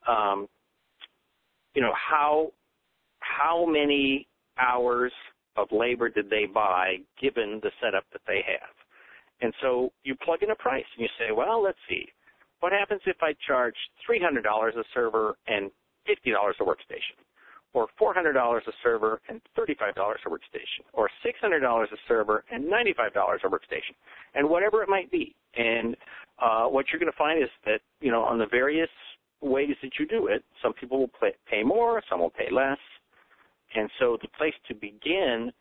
[0.08, 0.48] Um,
[1.74, 2.52] you know how
[3.20, 4.26] how many
[4.58, 5.12] hours
[5.56, 8.74] of labor did they buy given the setup that they have?
[9.40, 12.06] And so you plug in a price and you say, well, let's see,
[12.60, 13.74] what happens if I charge
[14.08, 15.70] $300 a server and
[16.08, 17.16] $50 a workstation?
[17.76, 23.10] or $400 a server and $35 a workstation, or $600 a server and $95
[23.44, 23.94] a workstation,
[24.34, 25.34] and whatever it might be.
[25.56, 25.94] And
[26.40, 28.88] uh, what you're going to find is that, you know, on the various
[29.42, 32.78] ways that you do it, some people will pay, pay more, some will pay less.
[33.74, 35.52] And so the place to begin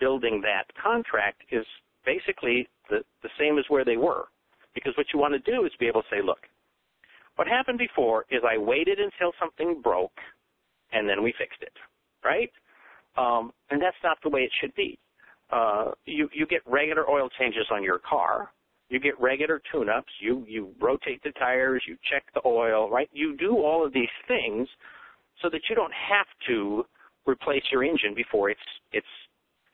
[0.00, 1.64] building that contract is
[2.04, 4.24] basically the, the same as where they were.
[4.74, 6.40] Because what you want to do is be able to say, look,
[7.36, 10.18] what happened before is I waited until something broke
[10.92, 11.72] and then we fixed it,
[12.24, 12.50] right?
[13.16, 14.98] Um, and that's not the way it should be.
[15.50, 18.50] Uh, you you get regular oil changes on your car.
[18.88, 20.12] You get regular tune-ups.
[20.20, 21.82] You you rotate the tires.
[21.86, 23.08] You check the oil, right?
[23.12, 24.68] You do all of these things
[25.42, 26.84] so that you don't have to
[27.26, 28.60] replace your engine before its
[28.92, 29.06] its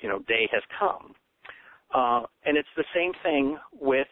[0.00, 1.14] you know day has come.
[1.94, 4.06] Uh, and it's the same thing with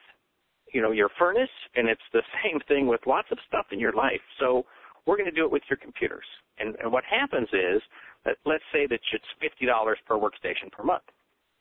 [0.72, 3.92] you know your furnace, and it's the same thing with lots of stuff in your
[3.92, 4.20] life.
[4.38, 4.64] So
[5.07, 6.26] we're going to do it with your computers.
[6.59, 7.81] And, and what happens is
[8.24, 11.04] that let's say that it's fifty dollars per workstation per month.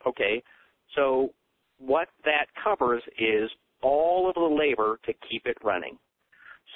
[0.05, 0.43] Okay,
[0.95, 1.29] so
[1.79, 3.49] what that covers is
[3.81, 5.97] all of the labor to keep it running.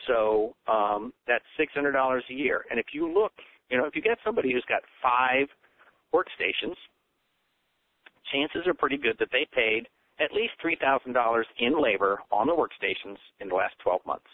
[0.08, 2.66] So um, that's six hundred dollars a year.
[2.70, 3.34] And if you look,
[3.70, 5.48] you know, if you get somebody who's got five
[6.14, 6.76] workstations,
[8.32, 9.88] chances are pretty good that they paid
[10.24, 14.30] at least three thousand dollars in labor on the workstations in the last twelve months.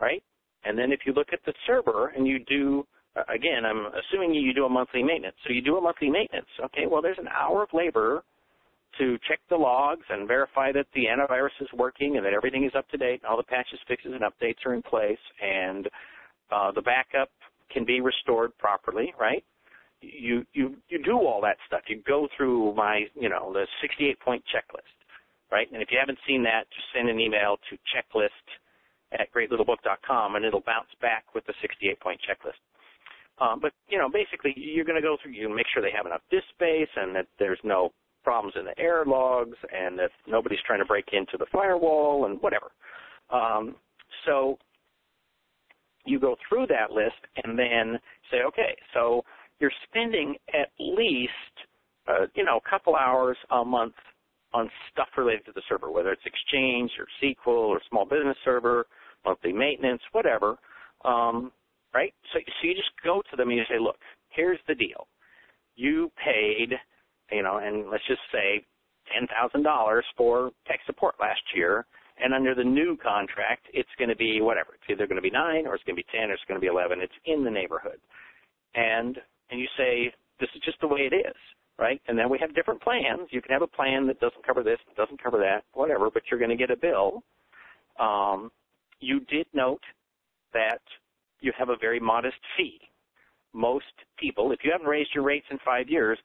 [0.00, 0.22] Right?
[0.64, 2.86] And then if you look at the server and you do,
[3.16, 5.36] uh, again, I'm assuming you do a monthly maintenance.
[5.46, 6.48] So you do a monthly maintenance.
[6.66, 8.22] Okay, well, there's an hour of labor
[8.98, 12.72] to check the logs and verify that the antivirus is working and that everything is
[12.76, 15.88] up to date, and all the patches, fixes, and updates are in place, and
[16.50, 17.30] uh, the backup
[17.70, 19.44] can be restored properly, right?
[20.00, 21.82] You you you do all that stuff.
[21.88, 24.94] You go through my you know the 68 point checklist,
[25.50, 25.66] right?
[25.72, 28.28] And if you haven't seen that, just send an email to checklist
[29.12, 32.60] at greatlittlebook.com, and it'll bounce back with the 68-point checklist.
[33.40, 35.32] Um, but you know, basically, you're going to go through.
[35.32, 37.92] You make sure they have enough disk space, and that there's no
[38.24, 42.40] problems in the error logs, and that nobody's trying to break into the firewall, and
[42.42, 42.70] whatever.
[43.30, 43.76] Um,
[44.26, 44.58] so
[46.04, 49.22] you go through that list, and then say, okay, so
[49.60, 51.30] you're spending at least,
[52.06, 53.94] uh, you know, a couple hours a month
[54.54, 58.86] on stuff related to the server, whether it's Exchange or SQL or Small Business Server,
[59.24, 60.56] monthly maintenance, whatever.
[61.04, 61.52] Um,
[61.92, 62.14] right?
[62.32, 63.96] So, so you just go to them and you say, look,
[64.30, 65.06] here's the deal.
[65.76, 66.74] You paid,
[67.30, 68.64] you know, and let's just say
[69.12, 71.86] $10,000 for tech support last year,
[72.22, 74.74] And under the new contract, it's going to be whatever.
[74.74, 76.60] It's either going to be nine, or it's going to be ten, or it's going
[76.60, 77.00] to be eleven.
[77.00, 78.00] It's in the neighborhood.
[78.74, 79.18] And
[79.50, 81.34] and you say this is just the way it is,
[81.78, 82.00] right?
[82.08, 83.28] And then we have different plans.
[83.30, 86.40] You can have a plan that doesn't cover this, doesn't cover that, whatever, but you're
[86.40, 87.22] going to get a bill.
[87.98, 88.50] Um,
[89.00, 89.82] you did note
[90.52, 90.80] that
[91.40, 92.80] you have a very modest fee.
[93.52, 93.84] Most
[94.18, 96.18] people, if you haven't raised your rates in five years,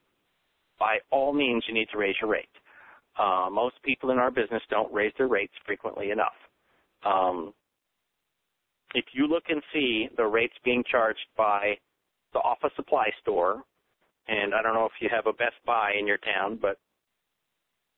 [0.78, 2.48] by all means you need to raise your rate.
[3.18, 6.34] Uh, most people in our business don't raise their rates frequently enough.
[7.04, 7.54] Um,
[8.94, 11.74] if you look and see the rates being charged by
[12.34, 13.62] the office supply store,
[14.28, 16.78] and I don't know if you have a Best Buy in your town, but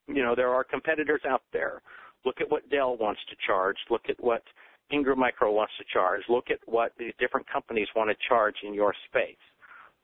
[0.06, 1.82] you know there are competitors out there.
[2.24, 3.76] Look at what Dell wants to charge.
[3.90, 4.42] Look at what
[4.90, 6.22] Ingram Micro wants to charge.
[6.28, 9.36] Look at what these different companies want to charge in your space.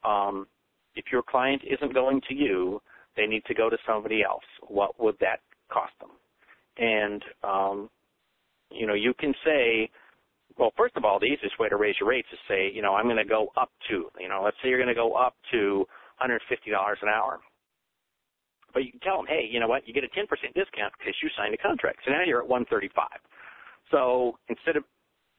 [0.05, 0.47] Um,
[0.95, 2.81] if your client isn't going to you,
[3.17, 4.45] they need to go to somebody else.
[4.67, 6.11] What would that cost them?
[6.79, 7.91] And um,
[8.71, 9.91] you know, you can say,
[10.59, 12.95] well, first of all, the easiest way to raise your rates is say, you know,
[12.95, 15.35] I'm going to go up to, you know, let's say you're going to go up
[15.53, 15.87] to
[16.23, 16.39] $150
[17.03, 17.41] an hour.
[18.73, 20.25] But you can tell them, hey, you know what, you get a 10%
[20.55, 22.01] discount because you signed a contract.
[22.05, 23.07] So now you're at 135.
[23.91, 24.85] So instead of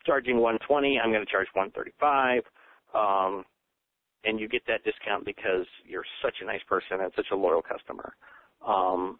[0.05, 2.43] charging 120, I'm going to charge 135.
[2.93, 3.43] Um,
[4.25, 7.61] and you get that discount because you're such a nice person and such a loyal
[7.61, 8.13] customer.
[8.65, 9.19] Um,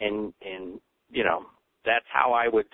[0.00, 0.80] and and
[1.10, 1.46] you know
[1.84, 2.66] that's how I would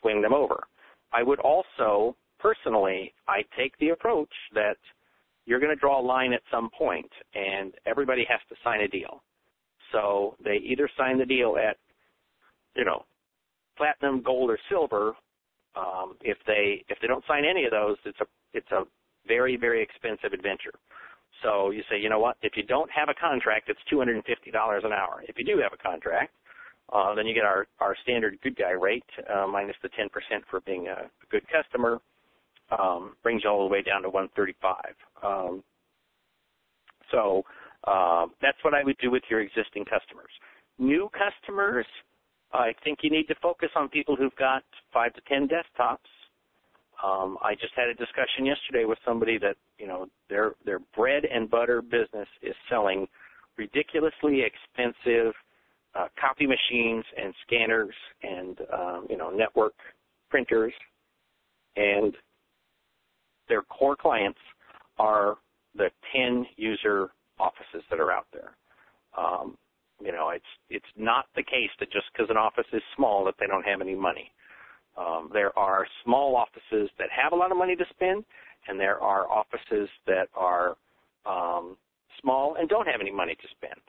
[0.00, 0.64] swing them over.
[1.12, 4.76] I would also personally I take the approach that
[5.46, 8.88] you're going to draw a line at some point, and everybody has to sign a
[8.88, 9.22] deal.
[9.90, 11.76] So they either sign the deal at
[12.74, 13.04] you know
[13.76, 15.14] platinum, gold, or silver.
[15.74, 18.84] Um, if they if they don't sign any of those, it's a it's a
[19.26, 20.74] very very expensive adventure.
[21.42, 22.36] So you say, you know what?
[22.42, 25.24] If you don't have a contract, it's two hundred and fifty dollars an hour.
[25.26, 26.32] If you do have a contract,
[26.92, 30.44] uh, then you get our our standard good guy rate uh, minus the ten percent
[30.50, 31.98] for being a, good customer.
[32.78, 34.94] Um, brings you all the way down to one thirty five.
[35.22, 35.62] Um,
[37.10, 37.42] so
[37.84, 40.30] uh, that's what I would do with your existing customers.
[40.78, 41.86] New customers,
[42.52, 44.62] I think you need to focus on people who've got
[44.92, 45.98] five to ten desktops
[47.02, 51.24] um, I just had a discussion yesterday with somebody that you know their their bread
[51.24, 53.08] and butter business is selling
[53.58, 55.34] ridiculously expensive
[55.94, 59.74] uh, copy machines and scanners and um, you know network
[60.30, 60.72] printers,
[61.76, 62.14] and
[63.48, 64.38] their core clients
[64.98, 65.36] are
[65.74, 68.56] the 10 user offices that are out there.
[69.16, 69.56] Um,
[70.02, 73.34] you know, it's it's not the case that just because an office is small that
[73.38, 74.32] they don't have any money.
[74.96, 78.24] Um, there are small offices that have a lot of money to spend,
[78.68, 80.76] and there are offices that are
[81.24, 81.76] um,
[82.20, 83.80] small and don't have any money to spend.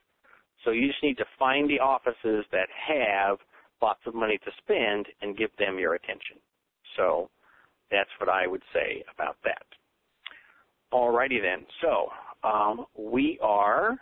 [0.64, 3.38] So you just need to find the offices that have
[3.82, 6.38] lots of money to spend and give them your attention.
[6.97, 7.30] So
[7.91, 9.66] that's what I would say about that.
[10.93, 11.66] Alrighty then.
[11.82, 12.09] So
[12.47, 13.97] um, we are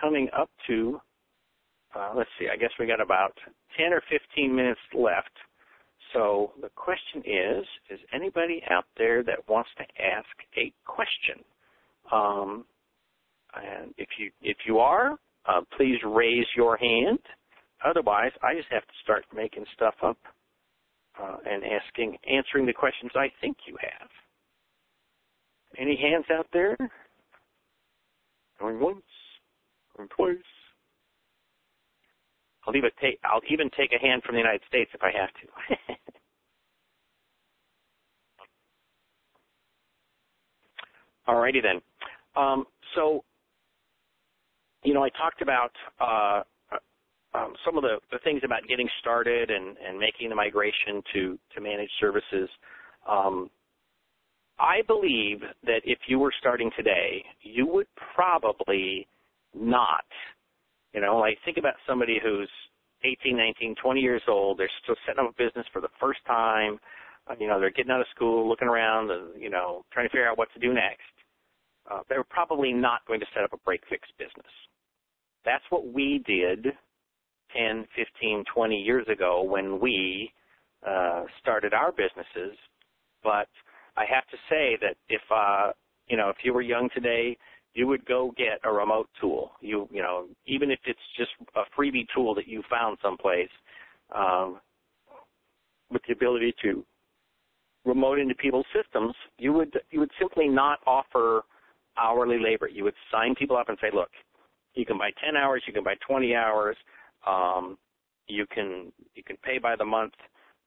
[0.00, 1.00] coming up to,
[1.96, 3.32] uh, let's see, I guess we got about
[3.76, 5.30] 10 or 15 minutes left
[6.14, 11.42] so the question is, is anybody out there that wants to ask a question?
[12.12, 12.64] Um,
[13.54, 15.16] and if you if you are,
[15.46, 17.18] uh, please raise your hand.
[17.84, 20.18] Otherwise, I just have to start making stuff up
[21.20, 24.08] uh, and asking, answering the questions I think you have.
[25.78, 26.76] Any hands out there?
[28.60, 29.02] Going once,
[29.96, 30.36] going twice.
[32.66, 35.28] I'll even take I'll even take a hand from the United States if I have
[35.34, 35.94] to.
[41.28, 41.80] Alrighty then.
[42.36, 42.64] Um,
[42.94, 43.24] so,
[44.84, 48.88] you know, I talked about uh, uh, um, some of the, the, things about getting
[49.00, 52.48] started and, and, making the migration to to managed services.
[53.08, 53.50] Um,
[54.58, 59.08] I believe that if you were starting today, you would probably
[59.52, 60.04] not
[60.94, 62.48] you know, like think about somebody who's
[63.02, 64.58] 18, 19, 20 years old.
[64.58, 66.78] They're still setting up a business for the first time.
[67.28, 70.10] Uh, you know, they're getting out of school, looking around, and you know, trying to
[70.10, 71.02] figure out what to do next.
[71.90, 74.52] Uh, they're probably not going to set up a break fix business.
[75.44, 76.66] That's what we did
[77.56, 80.32] 10, 15, 20 years ago when we
[80.86, 82.56] uh, started our businesses.
[83.22, 83.48] But
[83.96, 85.72] I have to say that if uh,
[86.08, 87.36] you know, if you were young today,
[87.74, 89.52] you would go get a remote tool.
[89.60, 93.48] You you know, even if it's just a freebie tool that you found someplace,
[94.14, 94.60] um,
[95.90, 96.84] with the ability to
[97.84, 101.42] remote into people's systems, you would you would simply not offer
[101.96, 102.68] hourly labor.
[102.68, 104.10] You would sign people up and say, look,
[104.74, 106.76] you can buy 10 hours, you can buy 20 hours,
[107.26, 107.78] um,
[108.26, 110.14] you can you can pay by the month,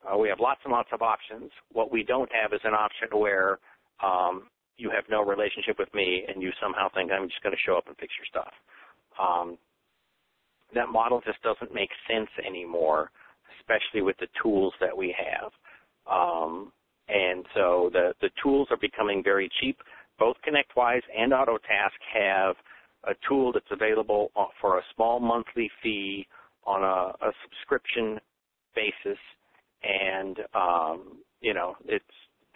[0.06, 1.50] Uh, we have lots and lots of options.
[1.72, 3.58] What we don't have is an option where
[4.02, 7.60] um, you have no relationship with me and you somehow think I'm just going to
[7.66, 8.52] show up and fix your stuff.
[9.20, 9.58] Um,
[10.74, 13.10] that model just doesn't make sense anymore,
[13.58, 15.50] especially with the tools that we have.
[16.10, 16.72] Um,
[17.08, 19.78] and so the, the tools are becoming very cheap.
[20.18, 22.54] Both ConnectWise and Autotask have
[23.04, 24.30] a tool that's available
[24.60, 26.26] for a small monthly fee
[26.64, 28.18] on a, a subscription
[28.74, 29.18] basis,
[29.82, 32.04] and um, you know it's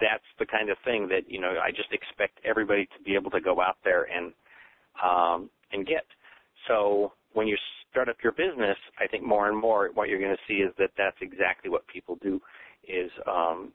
[0.01, 3.31] that's the kind of thing that you know I just expect everybody to be able
[3.31, 4.33] to go out there and
[5.03, 6.05] um, and get.
[6.69, 7.57] So when you
[7.91, 10.73] start up your business, I think more and more what you're going to see is
[10.79, 12.41] that that's exactly what people do
[12.87, 13.73] is um,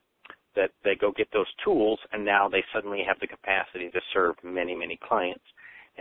[0.55, 4.35] that they go get those tools and now they suddenly have the capacity to serve
[4.43, 5.43] many many clients,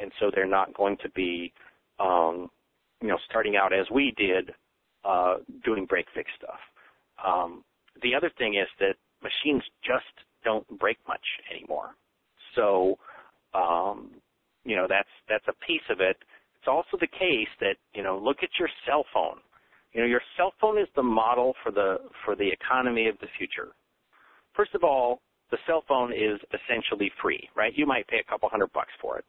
[0.01, 1.53] and so they're not going to be
[1.99, 2.51] um,
[3.01, 4.53] you know starting out as we did
[5.05, 6.59] uh, doing break fix stuff.
[7.25, 7.65] Um,
[8.03, 10.05] the other thing is that machines just
[10.45, 11.25] don't break much
[11.55, 11.91] anymore.
[12.55, 12.99] So,
[13.55, 14.11] um,
[14.65, 16.17] you know, that's that's a piece of it.
[16.57, 19.39] It's also the case that you know, look at your cell phone.
[19.93, 23.29] You know, your cell phone is the model for the for the economy of the
[23.39, 23.69] future.
[24.55, 25.21] First of all,
[25.51, 27.73] the cell phone is essentially free, right?
[27.77, 29.25] You might pay a couple hundred bucks for it,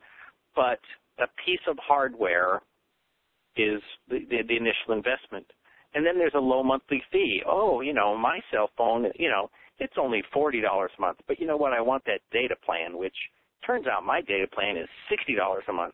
[0.57, 0.79] but
[1.19, 2.61] a piece of hardware
[3.55, 5.45] is the, the, the initial investment.
[5.93, 7.41] And then there's a low monthly fee.
[7.47, 9.49] Oh, you know, my cell phone, you know,
[9.79, 11.19] it's only $40 a month.
[11.27, 11.73] But you know what?
[11.73, 13.15] I want that data plan, which
[13.65, 15.37] turns out my data plan is $60
[15.67, 15.93] a month.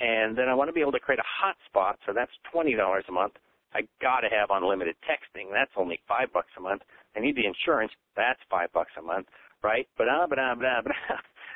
[0.00, 3.12] And then I want to be able to create a hotspot, so that's $20 a
[3.12, 3.34] month.
[3.74, 5.52] I got to have unlimited texting.
[5.52, 6.82] That's only 5 bucks a month.
[7.16, 7.92] I need the insurance.
[8.16, 9.26] That's 5 bucks a month,
[9.62, 9.86] right?
[9.98, 10.92] But ah, but ah, but ah, but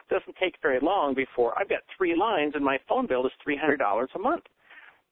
[0.08, 4.06] doesn't take very long before I've got three lines and my phone bill is $300
[4.14, 4.44] a month.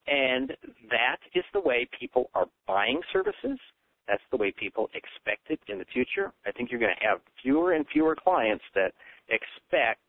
[0.07, 0.49] And
[0.89, 3.59] that is the way people are buying services.
[4.07, 6.33] That's the way people expect it in the future.
[6.45, 8.93] I think you're going to have fewer and fewer clients that
[9.29, 10.01] expect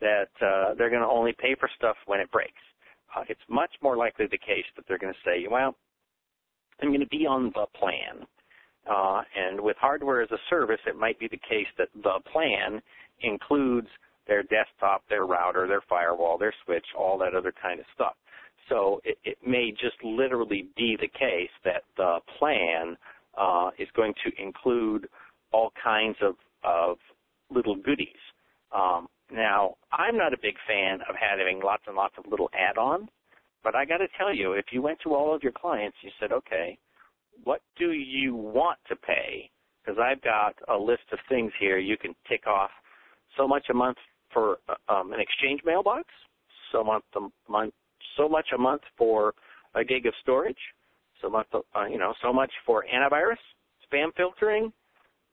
[0.00, 2.52] that uh, they're going to only pay for stuff when it breaks.
[3.14, 5.74] Uh, it's much more likely the case that they're going to say, well,
[6.80, 8.26] I'm going to be on the plan.
[8.88, 12.80] Uh, and with hardware as a service, it might be the case that the plan
[13.20, 13.88] includes
[14.26, 18.14] their desktop, their router, their firewall, their switch, all that other kind of stuff.
[18.68, 22.96] So it, it may just literally be the case that the plan
[23.36, 25.08] uh, is going to include
[25.52, 26.98] all kinds of, of
[27.50, 28.08] little goodies.
[28.72, 33.08] Um, now, I'm not a big fan of having lots and lots of little add-ons,
[33.62, 36.10] but I got to tell you, if you went to all of your clients, you
[36.20, 36.78] said, okay,
[37.44, 39.50] what do you want to pay?
[39.82, 42.70] Because I've got a list of things here you can tick off
[43.36, 43.98] so much a month
[44.32, 46.04] for uh, um, an exchange mailbox,
[46.72, 47.74] so much a month
[48.16, 49.34] so much a month for
[49.74, 50.58] a gig of storage,
[51.22, 53.36] so much, uh, you know, so much for antivirus,
[53.86, 54.72] spam filtering,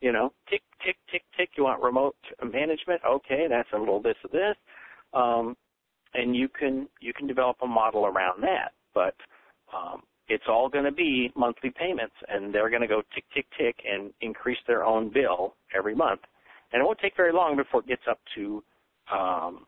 [0.01, 1.49] you know, tick, tick, tick, tick.
[1.57, 3.01] You want remote management?
[3.07, 4.55] Okay, that's a little bit of this,
[5.13, 5.55] um,
[6.13, 8.73] and you can you can develop a model around that.
[8.93, 9.15] But
[9.75, 13.45] um, it's all going to be monthly payments, and they're going to go tick, tick,
[13.57, 16.21] tick, and increase their own bill every month.
[16.71, 18.63] And it won't take very long before it gets up to,
[19.11, 19.65] um,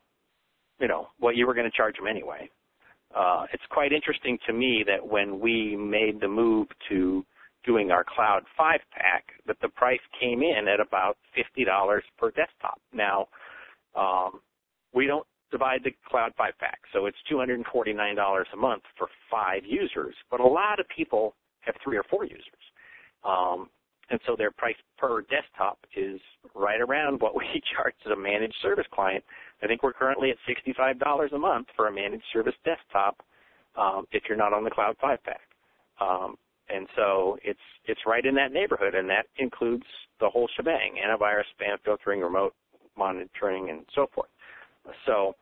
[0.80, 2.48] you know, what you were going to charge them anyway
[3.14, 7.24] uh, it's quite interesting to me that when we made the move to
[7.64, 12.80] doing our Cloud 5 pack, that the price came in at about $50 per desktop.
[12.92, 13.26] Now,
[13.96, 14.40] um,
[14.94, 20.14] we don't divide the Cloud 5 pack, so it's $249 a month for five users,
[20.30, 22.44] but a lot of people have three or four users.
[23.24, 23.68] Um,
[24.10, 26.20] and so their price per desktop is
[26.54, 27.44] right around what we
[27.74, 29.24] charge as a managed service client.
[29.62, 33.22] I think we're currently at $65 a month for a managed service desktop
[33.76, 35.40] um, if you're not on the Cloud 5 pack.
[36.00, 36.36] Um,
[36.72, 39.84] and so it's it's right in that neighborhood, and that includes
[40.20, 42.54] the whole shebang: antivirus, spam filtering, remote
[42.96, 44.28] monitoring, and so forth.
[45.04, 45.34] So,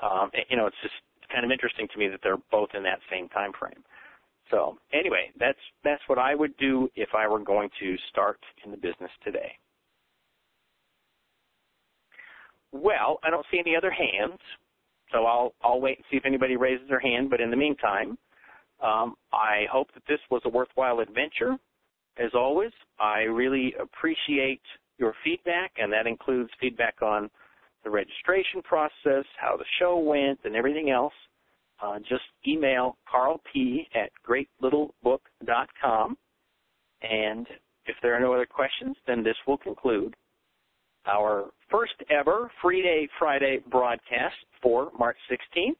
[0.00, 0.94] um, you know, it's just
[1.32, 3.82] kind of interesting to me that they're both in that same time frame.
[4.52, 8.70] So anyway, that's that's what I would do if I were going to start in
[8.70, 9.52] the business today.
[12.70, 14.38] Well, I don't see any other hands,
[15.10, 17.30] so I'll I'll wait and see if anybody raises their hand.
[17.30, 18.18] But in the meantime,
[18.82, 21.56] um, I hope that this was a worthwhile adventure.
[22.18, 24.60] As always, I really appreciate
[24.98, 27.30] your feedback, and that includes feedback on
[27.84, 31.14] the registration process, how the show went, and everything else
[31.82, 36.16] uh, just email Karl P at greatlittlebook.com.
[37.02, 37.46] And
[37.86, 40.14] if there are no other questions, then this will conclude
[41.06, 45.76] our first ever Free Day Friday broadcast for March 16th.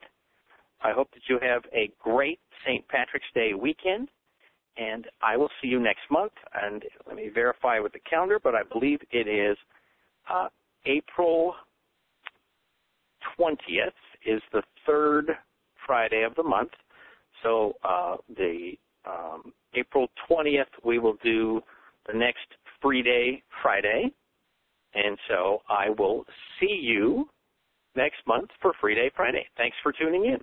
[0.83, 2.87] I hope that you have a great St.
[2.89, 4.09] Patrick's Day weekend.
[4.77, 6.33] and I will see you next month.
[6.61, 9.57] And let me verify with the calendar, but I believe it is
[10.33, 10.49] uh,
[10.87, 11.55] April
[13.39, 13.93] 20th
[14.27, 15.31] is the third
[15.87, 16.71] Friday of the month.
[17.43, 18.73] So uh, the
[19.07, 21.61] um, April 20th, we will do
[22.07, 22.47] the next
[22.81, 24.13] free day Friday.
[24.95, 26.25] And so I will
[26.61, 27.29] see you
[27.97, 29.47] next month for Free Day Friday.
[29.57, 30.39] Thanks for tuning in.